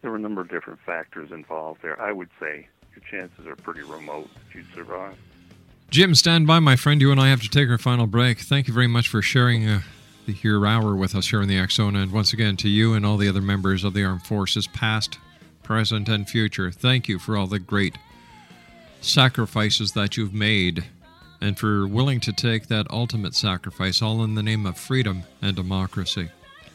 there 0.00 0.10
were 0.10 0.16
a 0.16 0.20
number 0.20 0.40
of 0.40 0.50
different 0.50 0.80
factors 0.84 1.30
involved 1.32 1.80
there. 1.82 2.00
I 2.00 2.12
would 2.12 2.30
say 2.40 2.68
your 2.94 3.04
chances 3.10 3.46
are 3.46 3.56
pretty 3.56 3.82
remote 3.82 4.28
that 4.34 4.54
you'd 4.54 4.72
survive. 4.74 5.16
Jim, 5.90 6.14
stand 6.14 6.46
by, 6.46 6.58
my 6.58 6.76
friend. 6.76 7.00
You 7.00 7.12
and 7.12 7.20
I 7.20 7.28
have 7.28 7.42
to 7.42 7.48
take 7.48 7.68
our 7.68 7.78
final 7.78 8.06
break. 8.06 8.40
Thank 8.40 8.66
you 8.66 8.72
very 8.72 8.86
much 8.86 9.08
for 9.08 9.20
sharing 9.20 9.68
uh, 9.68 9.82
the 10.26 10.34
your 10.42 10.66
hour 10.66 10.94
with 10.94 11.14
us 11.14 11.28
here 11.28 11.42
in 11.42 11.48
the 11.48 11.66
Zone, 11.68 11.96
and 11.96 12.12
once 12.12 12.32
again 12.32 12.56
to 12.58 12.68
you 12.68 12.94
and 12.94 13.04
all 13.04 13.16
the 13.16 13.28
other 13.28 13.42
members 13.42 13.84
of 13.84 13.92
the 13.92 14.04
armed 14.04 14.24
forces, 14.24 14.66
past, 14.66 15.18
present, 15.62 16.08
and 16.08 16.28
future. 16.28 16.70
Thank 16.70 17.08
you 17.08 17.18
for 17.18 17.36
all 17.36 17.46
the 17.46 17.58
great 17.58 17.98
sacrifices 19.00 19.92
that 19.92 20.16
you've 20.16 20.32
made, 20.32 20.84
and 21.40 21.58
for 21.58 21.86
willing 21.86 22.20
to 22.20 22.32
take 22.32 22.68
that 22.68 22.90
ultimate 22.90 23.34
sacrifice, 23.34 24.00
all 24.00 24.24
in 24.24 24.34
the 24.34 24.42
name 24.42 24.64
of 24.64 24.78
freedom 24.78 25.24
and 25.42 25.56
democracy. 25.56 26.30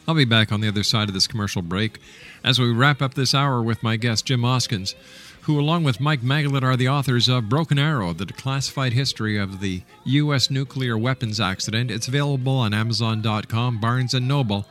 I'll 0.08 0.14
be 0.14 0.24
back 0.24 0.50
on 0.50 0.62
the 0.62 0.68
other 0.68 0.82
side 0.82 1.08
of 1.08 1.14
this 1.14 1.26
commercial 1.26 1.60
break 1.60 1.98
as 2.42 2.58
we 2.58 2.72
wrap 2.72 3.02
up 3.02 3.12
this 3.12 3.34
hour 3.34 3.62
with 3.62 3.82
my 3.82 3.96
guest, 3.96 4.24
Jim 4.24 4.42
Oskins, 4.42 4.94
who, 5.42 5.60
along 5.60 5.84
with 5.84 6.00
Mike 6.00 6.22
Maggelet, 6.22 6.62
are 6.62 6.78
the 6.78 6.88
authors 6.88 7.28
of 7.28 7.50
Broken 7.50 7.78
Arrow, 7.78 8.14
the 8.14 8.24
declassified 8.24 8.92
history 8.92 9.36
of 9.36 9.60
the 9.60 9.82
U.S. 10.04 10.50
nuclear 10.50 10.96
weapons 10.96 11.40
accident. 11.40 11.90
It's 11.90 12.08
available 12.08 12.56
on 12.56 12.72
Amazon.com, 12.72 13.80
Barnes 13.80 14.14
& 14.14 14.20
Noble, 14.20 14.64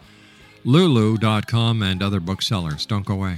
Lulu.com, 0.64 1.84
and 1.84 2.02
other 2.02 2.20
booksellers. 2.20 2.88
Don't 2.88 3.06
go 3.06 3.14
away. 3.14 3.38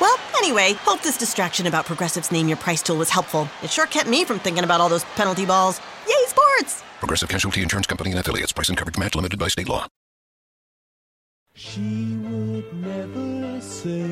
Well, 0.00 0.16
anyway, 0.36 0.74
hope 0.74 1.02
this 1.02 1.16
distraction 1.16 1.66
about 1.66 1.86
Progressive's 1.86 2.32
Name 2.32 2.48
Your 2.48 2.56
Price 2.56 2.82
tool 2.82 2.96
was 2.96 3.10
helpful. 3.10 3.48
It 3.62 3.70
sure 3.70 3.86
kept 3.86 4.08
me 4.08 4.24
from 4.24 4.38
thinking 4.38 4.64
about 4.64 4.80
all 4.80 4.88
those 4.88 5.04
penalty 5.16 5.46
balls. 5.46 5.80
Yay, 6.08 6.14
sports! 6.26 6.82
Progressive 6.98 7.28
Casualty 7.28 7.62
Insurance 7.62 7.86
Company 7.86 8.10
and 8.10 8.18
affiliates. 8.18 8.52
Price 8.52 8.68
and 8.68 8.78
coverage 8.78 8.98
match 8.98 9.14
limited 9.14 9.38
by 9.38 9.48
state 9.48 9.68
law. 9.68 9.86
She 11.54 12.16
would 12.22 12.72
never 12.74 13.60
say 13.60 14.02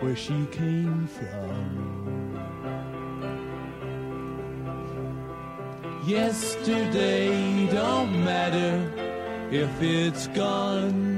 where 0.00 0.14
she 0.14 0.46
came 0.52 1.08
from. 1.08 1.98
Yesterday 6.06 7.66
don't 7.72 8.24
matter 8.24 8.92
if 9.50 9.70
it's 9.82 10.26
gone. 10.28 11.17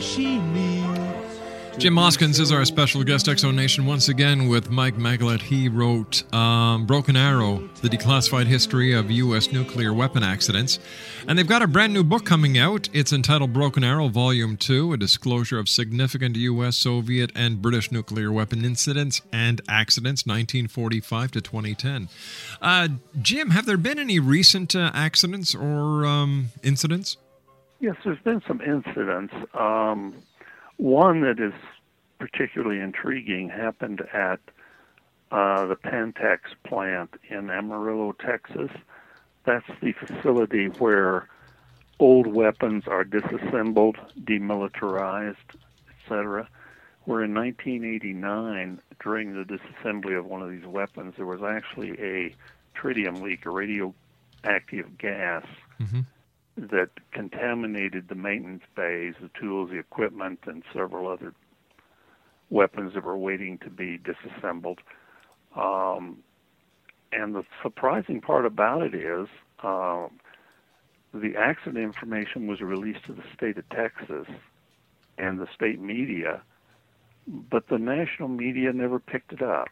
She 0.00 0.38
needs. 0.38 1.08
Jim 1.78 1.96
Oskins 1.96 2.40
is 2.40 2.50
our 2.50 2.64
special 2.64 3.04
guest, 3.04 3.26
Exo 3.26 3.54
Nation, 3.54 3.86
once 3.86 4.08
again 4.08 4.48
with 4.48 4.68
Mike 4.68 4.96
Maggelet. 4.96 5.40
He 5.40 5.68
wrote 5.68 6.24
um, 6.34 6.86
Broken 6.86 7.16
Arrow, 7.16 7.68
the 7.82 7.88
declassified 7.88 8.46
history 8.46 8.92
of 8.94 9.12
U.S. 9.12 9.52
nuclear 9.52 9.92
weapon 9.92 10.24
accidents. 10.24 10.80
And 11.28 11.38
they've 11.38 11.46
got 11.46 11.62
a 11.62 11.68
brand 11.68 11.94
new 11.94 12.02
book 12.02 12.26
coming 12.26 12.58
out. 12.58 12.88
It's 12.92 13.12
entitled 13.12 13.52
Broken 13.52 13.84
Arrow, 13.84 14.08
Volume 14.08 14.56
2, 14.56 14.94
a 14.94 14.96
disclosure 14.96 15.60
of 15.60 15.68
significant 15.68 16.34
U.S., 16.34 16.76
Soviet, 16.76 17.30
and 17.36 17.62
British 17.62 17.92
nuclear 17.92 18.32
weapon 18.32 18.64
incidents 18.64 19.22
and 19.32 19.60
accidents, 19.68 20.26
1945 20.26 21.30
to 21.30 21.40
2010. 21.40 22.08
Uh, 22.60 22.88
Jim, 23.22 23.50
have 23.50 23.66
there 23.66 23.76
been 23.76 24.00
any 24.00 24.18
recent 24.18 24.74
uh, 24.74 24.90
accidents 24.94 25.54
or 25.54 26.04
um, 26.04 26.48
incidents? 26.64 27.18
Yes, 27.80 27.96
there's 28.04 28.18
been 28.20 28.42
some 28.46 28.60
incidents. 28.60 29.32
Um, 29.54 30.14
one 30.76 31.20
that 31.22 31.38
is 31.38 31.52
particularly 32.18 32.80
intriguing 32.80 33.48
happened 33.48 34.02
at 34.12 34.40
uh, 35.30 35.66
the 35.66 35.76
Pantex 35.76 36.38
plant 36.64 37.14
in 37.30 37.50
Amarillo, 37.50 38.12
Texas. 38.12 38.70
That's 39.44 39.66
the 39.80 39.92
facility 39.92 40.66
where 40.66 41.28
old 42.00 42.26
weapons 42.26 42.84
are 42.86 43.04
disassembled, 43.04 43.96
demilitarized, 44.20 45.36
etc. 46.00 46.48
Where 47.04 47.24
in 47.24 47.34
1989, 47.34 48.80
during 49.02 49.34
the 49.34 49.44
disassembly 49.44 50.18
of 50.18 50.26
one 50.26 50.42
of 50.42 50.50
these 50.50 50.66
weapons, 50.66 51.14
there 51.16 51.26
was 51.26 51.42
actually 51.42 51.92
a 52.00 52.34
tritium 52.76 53.22
leak, 53.22 53.46
a 53.46 53.50
radioactive 53.50 54.98
gas 54.98 55.44
Mm-hmm. 55.80 56.00
That 56.70 56.90
contaminated 57.12 58.08
the 58.08 58.14
maintenance 58.14 58.64
bays, 58.74 59.14
the 59.20 59.30
tools, 59.40 59.70
the 59.70 59.78
equipment, 59.78 60.40
and 60.46 60.62
several 60.72 61.08
other 61.08 61.32
weapons 62.50 62.94
that 62.94 63.04
were 63.04 63.16
waiting 63.16 63.58
to 63.58 63.70
be 63.70 63.98
disassembled. 63.98 64.80
Um, 65.54 66.18
and 67.12 67.34
the 67.34 67.44
surprising 67.62 68.20
part 68.20 68.44
about 68.46 68.82
it 68.82 68.94
is 68.94 69.28
um, 69.62 70.10
the 71.14 71.34
accident 71.36 71.78
information 71.78 72.46
was 72.46 72.60
released 72.60 73.04
to 73.06 73.12
the 73.12 73.22
state 73.34 73.56
of 73.58 73.68
Texas 73.70 74.26
and 75.16 75.38
the 75.40 75.48
state 75.54 75.80
media, 75.80 76.42
but 77.26 77.68
the 77.68 77.78
national 77.78 78.28
media 78.28 78.72
never 78.72 78.98
picked 78.98 79.32
it 79.32 79.42
up, 79.42 79.68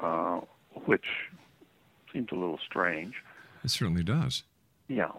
uh, 0.00 0.40
which 0.84 1.06
seems 2.12 2.28
a 2.32 2.34
little 2.34 2.60
strange. 2.64 3.14
It 3.62 3.70
certainly 3.70 4.04
does. 4.04 4.44
Yeah. 4.88 5.12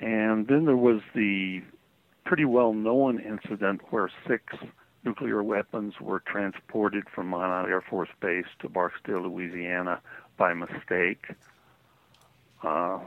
And 0.00 0.46
then 0.46 0.64
there 0.64 0.76
was 0.76 1.00
the 1.14 1.62
pretty 2.24 2.44
well 2.44 2.72
known 2.72 3.20
incident 3.20 3.80
where 3.90 4.10
six 4.26 4.54
nuclear 5.04 5.42
weapons 5.42 5.94
were 6.00 6.20
transported 6.20 7.04
from 7.14 7.28
Minot 7.30 7.68
Air 7.68 7.80
Force 7.80 8.08
Base 8.20 8.46
to 8.60 8.68
Barksdale, 8.68 9.22
Louisiana 9.22 10.00
by 10.36 10.54
mistake. 10.54 11.26
Uh, 12.62 12.98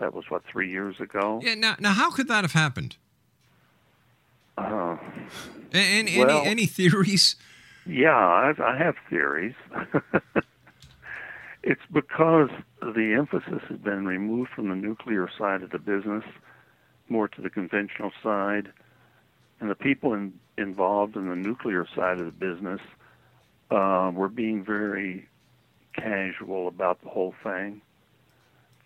that 0.00 0.14
was, 0.14 0.24
what, 0.30 0.42
three 0.50 0.70
years 0.70 1.00
ago? 1.00 1.40
Yeah, 1.42 1.54
now, 1.54 1.76
now 1.78 1.92
how 1.92 2.10
could 2.10 2.28
that 2.28 2.42
have 2.44 2.52
happened? 2.52 2.96
Uh, 4.56 4.96
And, 5.72 6.08
Well- 6.16 6.40
any, 6.40 6.48
any 6.48 6.66
theories? 6.66 7.36
Yeah, 7.86 8.14
I, 8.16 8.52
I 8.62 8.76
have 8.76 8.96
theories. 9.08 9.54
it's 11.62 11.82
because 11.92 12.50
the 12.80 13.14
emphasis 13.16 13.62
has 13.68 13.78
been 13.78 14.06
removed 14.06 14.50
from 14.54 14.68
the 14.68 14.76
nuclear 14.76 15.28
side 15.38 15.62
of 15.62 15.70
the 15.70 15.78
business, 15.78 16.24
more 17.08 17.28
to 17.28 17.42
the 17.42 17.50
conventional 17.50 18.12
side, 18.22 18.72
and 19.60 19.70
the 19.70 19.74
people 19.74 20.14
in, 20.14 20.32
involved 20.56 21.16
in 21.16 21.28
the 21.28 21.36
nuclear 21.36 21.86
side 21.94 22.20
of 22.20 22.26
the 22.26 22.32
business 22.32 22.80
uh, 23.70 24.10
were 24.14 24.28
being 24.28 24.64
very 24.64 25.28
casual 25.94 26.68
about 26.68 27.02
the 27.02 27.08
whole 27.08 27.34
thing. 27.42 27.82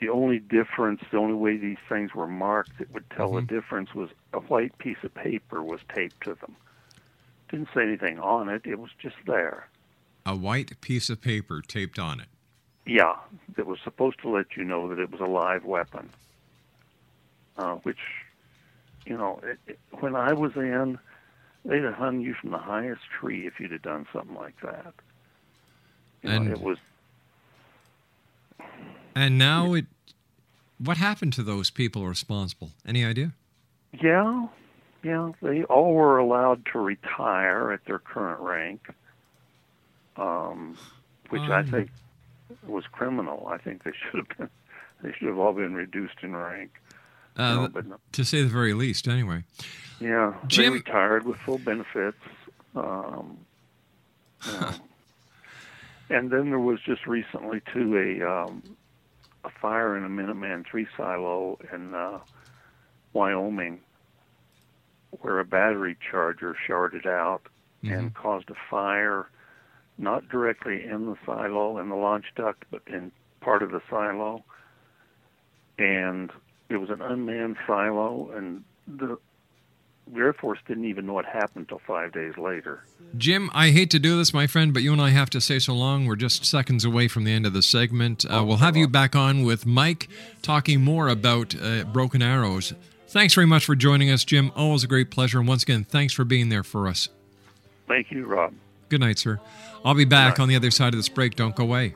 The 0.00 0.08
only 0.08 0.38
difference, 0.40 1.00
the 1.12 1.18
only 1.18 1.34
way 1.34 1.58
these 1.58 1.76
things 1.88 2.14
were 2.14 2.26
marked 2.26 2.78
that 2.78 2.92
would 2.92 3.08
tell 3.10 3.32
the 3.32 3.42
difference 3.42 3.94
was 3.94 4.10
a 4.32 4.40
white 4.40 4.76
piece 4.78 4.96
of 5.04 5.14
paper 5.14 5.62
was 5.62 5.80
taped 5.94 6.24
to 6.24 6.34
them. 6.34 6.56
Didn't 7.50 7.68
say 7.74 7.82
anything 7.82 8.18
on 8.18 8.48
it, 8.48 8.62
it 8.64 8.80
was 8.80 8.90
just 9.00 9.14
there. 9.26 9.68
A 10.26 10.34
white 10.34 10.80
piece 10.80 11.10
of 11.10 11.20
paper 11.20 11.60
taped 11.60 11.98
on 11.98 12.18
it. 12.18 12.26
Yeah, 12.84 13.14
that 13.56 13.66
was 13.66 13.78
supposed 13.84 14.20
to 14.22 14.28
let 14.28 14.56
you 14.56 14.64
know 14.64 14.88
that 14.88 14.98
it 14.98 15.10
was 15.10 15.20
a 15.20 15.24
live 15.26 15.64
weapon. 15.64 16.10
Uh, 17.56 17.74
which, 17.76 17.98
you 19.06 19.16
know, 19.16 19.38
it, 19.44 19.58
it, 19.66 19.78
when 20.00 20.16
I 20.16 20.32
was 20.32 20.56
in, 20.56 20.98
they'd 21.64 21.84
have 21.84 21.94
hung 21.94 22.20
you 22.20 22.34
from 22.34 22.50
the 22.50 22.58
highest 22.58 23.02
tree 23.20 23.46
if 23.46 23.60
you'd 23.60 23.72
have 23.72 23.82
done 23.82 24.06
something 24.12 24.34
like 24.34 24.58
that. 24.62 24.94
You 26.22 26.30
know, 26.30 26.36
And- 26.36 26.48
it 26.50 26.60
was 26.60 26.78
And 29.14 29.36
now 29.38 29.74
it. 29.74 29.86
What 30.78 30.96
happened 30.96 31.32
to 31.34 31.42
those 31.44 31.70
people 31.70 32.06
responsible? 32.08 32.70
Any 32.84 33.04
idea? 33.04 33.32
Yeah, 34.00 34.48
yeah. 35.04 35.30
They 35.40 35.62
all 35.64 35.94
were 35.94 36.18
allowed 36.18 36.64
to 36.72 36.80
retire 36.80 37.70
at 37.70 37.84
their 37.84 38.00
current 38.00 38.40
rank, 38.40 38.88
um, 40.16 40.76
which 41.28 41.42
I 41.42 41.60
Um. 41.60 41.70
think 41.70 41.90
was 42.66 42.84
criminal. 42.92 43.48
I 43.50 43.58
think 43.58 43.84
they 43.84 43.92
should 43.92 44.26
have 44.26 44.38
been. 44.38 44.50
They 45.02 45.12
should 45.18 45.28
have 45.28 45.38
all 45.38 45.52
been 45.52 45.74
reduced 45.74 46.18
in 46.22 46.34
rank. 46.36 46.70
Uh, 47.36 47.54
No, 47.54 47.68
but 47.68 47.86
no. 47.86 47.96
To 48.12 48.24
say 48.24 48.42
the 48.42 48.48
very 48.48 48.74
least, 48.74 49.08
anyway. 49.08 49.42
Yeah, 50.00 50.34
Jim- 50.46 50.64
they 50.64 50.70
retired 50.70 51.24
with 51.24 51.36
full 51.38 51.58
benefits. 51.58 52.18
Um, 52.76 53.38
you 54.46 54.52
know. 54.52 54.70
and 56.10 56.30
then 56.30 56.50
there 56.50 56.58
was 56.58 56.80
just 56.82 57.06
recently 57.06 57.60
too 57.72 57.96
a 57.96 58.28
um, 58.28 58.62
a 59.44 59.50
fire 59.50 59.96
in 59.96 60.04
a 60.04 60.08
Minuteman 60.08 60.64
three 60.66 60.86
silo 60.96 61.58
in 61.72 61.94
uh, 61.94 62.18
Wyoming, 63.12 63.80
where 65.20 65.38
a 65.40 65.44
battery 65.44 65.96
charger 66.10 66.56
shorted 66.66 67.06
out 67.06 67.42
and 67.84 68.14
caused 68.14 68.48
a 68.50 68.54
fire, 68.70 69.28
not 69.98 70.28
directly 70.28 70.84
in 70.84 71.06
the 71.06 71.16
silo 71.24 71.78
in 71.78 71.88
the 71.88 71.94
launch 71.94 72.26
duct, 72.36 72.64
but 72.70 72.82
in 72.86 73.12
part 73.40 73.62
of 73.62 73.70
the 73.70 73.80
silo. 73.88 74.44
And 75.78 76.30
it 76.68 76.76
was 76.76 76.90
an 76.90 77.02
unmanned 77.02 77.56
silo, 77.66 78.30
and 78.34 78.64
the 78.86 79.18
the 80.12 80.18
Air 80.18 80.32
Force 80.32 80.58
didn't 80.66 80.84
even 80.86 81.06
know 81.06 81.12
what 81.12 81.24
happened 81.24 81.66
until 81.70 81.80
five 81.86 82.12
days 82.12 82.36
later. 82.36 82.84
Jim, 83.16 83.50
I 83.54 83.70
hate 83.70 83.90
to 83.90 83.98
do 83.98 84.16
this, 84.16 84.34
my 84.34 84.46
friend, 84.46 84.74
but 84.74 84.82
you 84.82 84.92
and 84.92 85.00
I 85.00 85.10
have 85.10 85.30
to 85.30 85.40
say 85.40 85.58
so 85.58 85.74
long. 85.74 86.06
We're 86.06 86.16
just 86.16 86.44
seconds 86.44 86.84
away 86.84 87.08
from 87.08 87.24
the 87.24 87.32
end 87.32 87.46
of 87.46 87.52
the 87.52 87.62
segment. 87.62 88.24
Uh, 88.24 88.42
we'll 88.44 88.56
have 88.56 88.76
you 88.76 88.88
back 88.88 89.14
on 89.14 89.44
with 89.44 89.64
Mike 89.64 90.08
talking 90.42 90.82
more 90.82 91.08
about 91.08 91.54
uh, 91.54 91.84
broken 91.84 92.20
arrows. 92.20 92.74
Thanks 93.08 93.34
very 93.34 93.46
much 93.46 93.64
for 93.64 93.76
joining 93.76 94.10
us, 94.10 94.24
Jim. 94.24 94.50
Always 94.56 94.84
a 94.84 94.88
great 94.88 95.10
pleasure. 95.10 95.38
And 95.38 95.46
once 95.46 95.62
again, 95.62 95.84
thanks 95.84 96.12
for 96.12 96.24
being 96.24 96.48
there 96.48 96.64
for 96.64 96.88
us. 96.88 97.08
Thank 97.86 98.10
you, 98.10 98.24
Rob. 98.24 98.54
Good 98.92 99.00
night, 99.00 99.18
sir. 99.18 99.40
I'll 99.86 99.94
be 99.94 100.04
back 100.04 100.38
on 100.38 100.48
the 100.48 100.54
other 100.54 100.70
side 100.70 100.92
of 100.92 100.98
this 100.98 101.08
break. 101.08 101.34
Don't 101.34 101.56
go 101.56 101.62
away. 101.62 101.94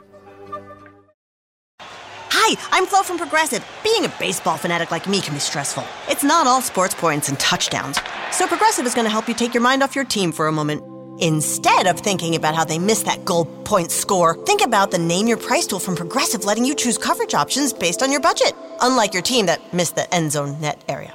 Hi, 1.79 2.57
I'm 2.71 2.87
Flo 2.87 3.03
from 3.03 3.19
Progressive. 3.19 3.63
Being 3.85 4.07
a 4.07 4.09
baseball 4.19 4.57
fanatic 4.57 4.91
like 4.91 5.07
me 5.07 5.21
can 5.21 5.35
be 5.35 5.41
stressful. 5.41 5.85
It's 6.09 6.25
not 6.25 6.47
all 6.47 6.63
sports 6.63 6.95
points 6.95 7.29
and 7.29 7.39
touchdowns. 7.39 8.01
So 8.33 8.47
Progressive 8.47 8.87
is 8.87 8.95
going 8.95 9.05
to 9.05 9.11
help 9.11 9.29
you 9.29 9.35
take 9.35 9.53
your 9.53 9.63
mind 9.63 9.83
off 9.83 9.95
your 9.95 10.07
team 10.07 10.33
for 10.33 10.47
a 10.47 10.53
moment. 10.53 10.83
Instead 11.23 11.87
of 11.87 12.01
thinking 12.01 12.35
about 12.35 12.55
how 12.55 12.65
they 12.65 12.79
missed 12.79 13.05
that 13.05 13.27
goal 13.27 13.45
point 13.45 13.91
score, 13.91 14.43
think 14.47 14.63
about 14.63 14.91
the 14.91 14.99
Name 14.99 15.27
Your 15.27 15.37
Price 15.37 15.67
tool 15.67 15.79
from 15.79 15.97
Progressive 15.97 16.47
letting 16.47 16.65
you 16.65 16.75
choose 16.75 16.97
coverage 16.97 17.35
options 17.35 17.75
based 17.75 18.03
on 18.03 18.11
your 18.11 18.23
budget, 18.23 18.55
unlike 18.81 19.13
your 19.13 19.23
team 19.23 19.45
that 19.45 19.75
missed 19.75 19.97
the 19.97 20.15
end 20.15 20.33
zone 20.33 20.59
net 20.63 20.83
area. 20.89 21.15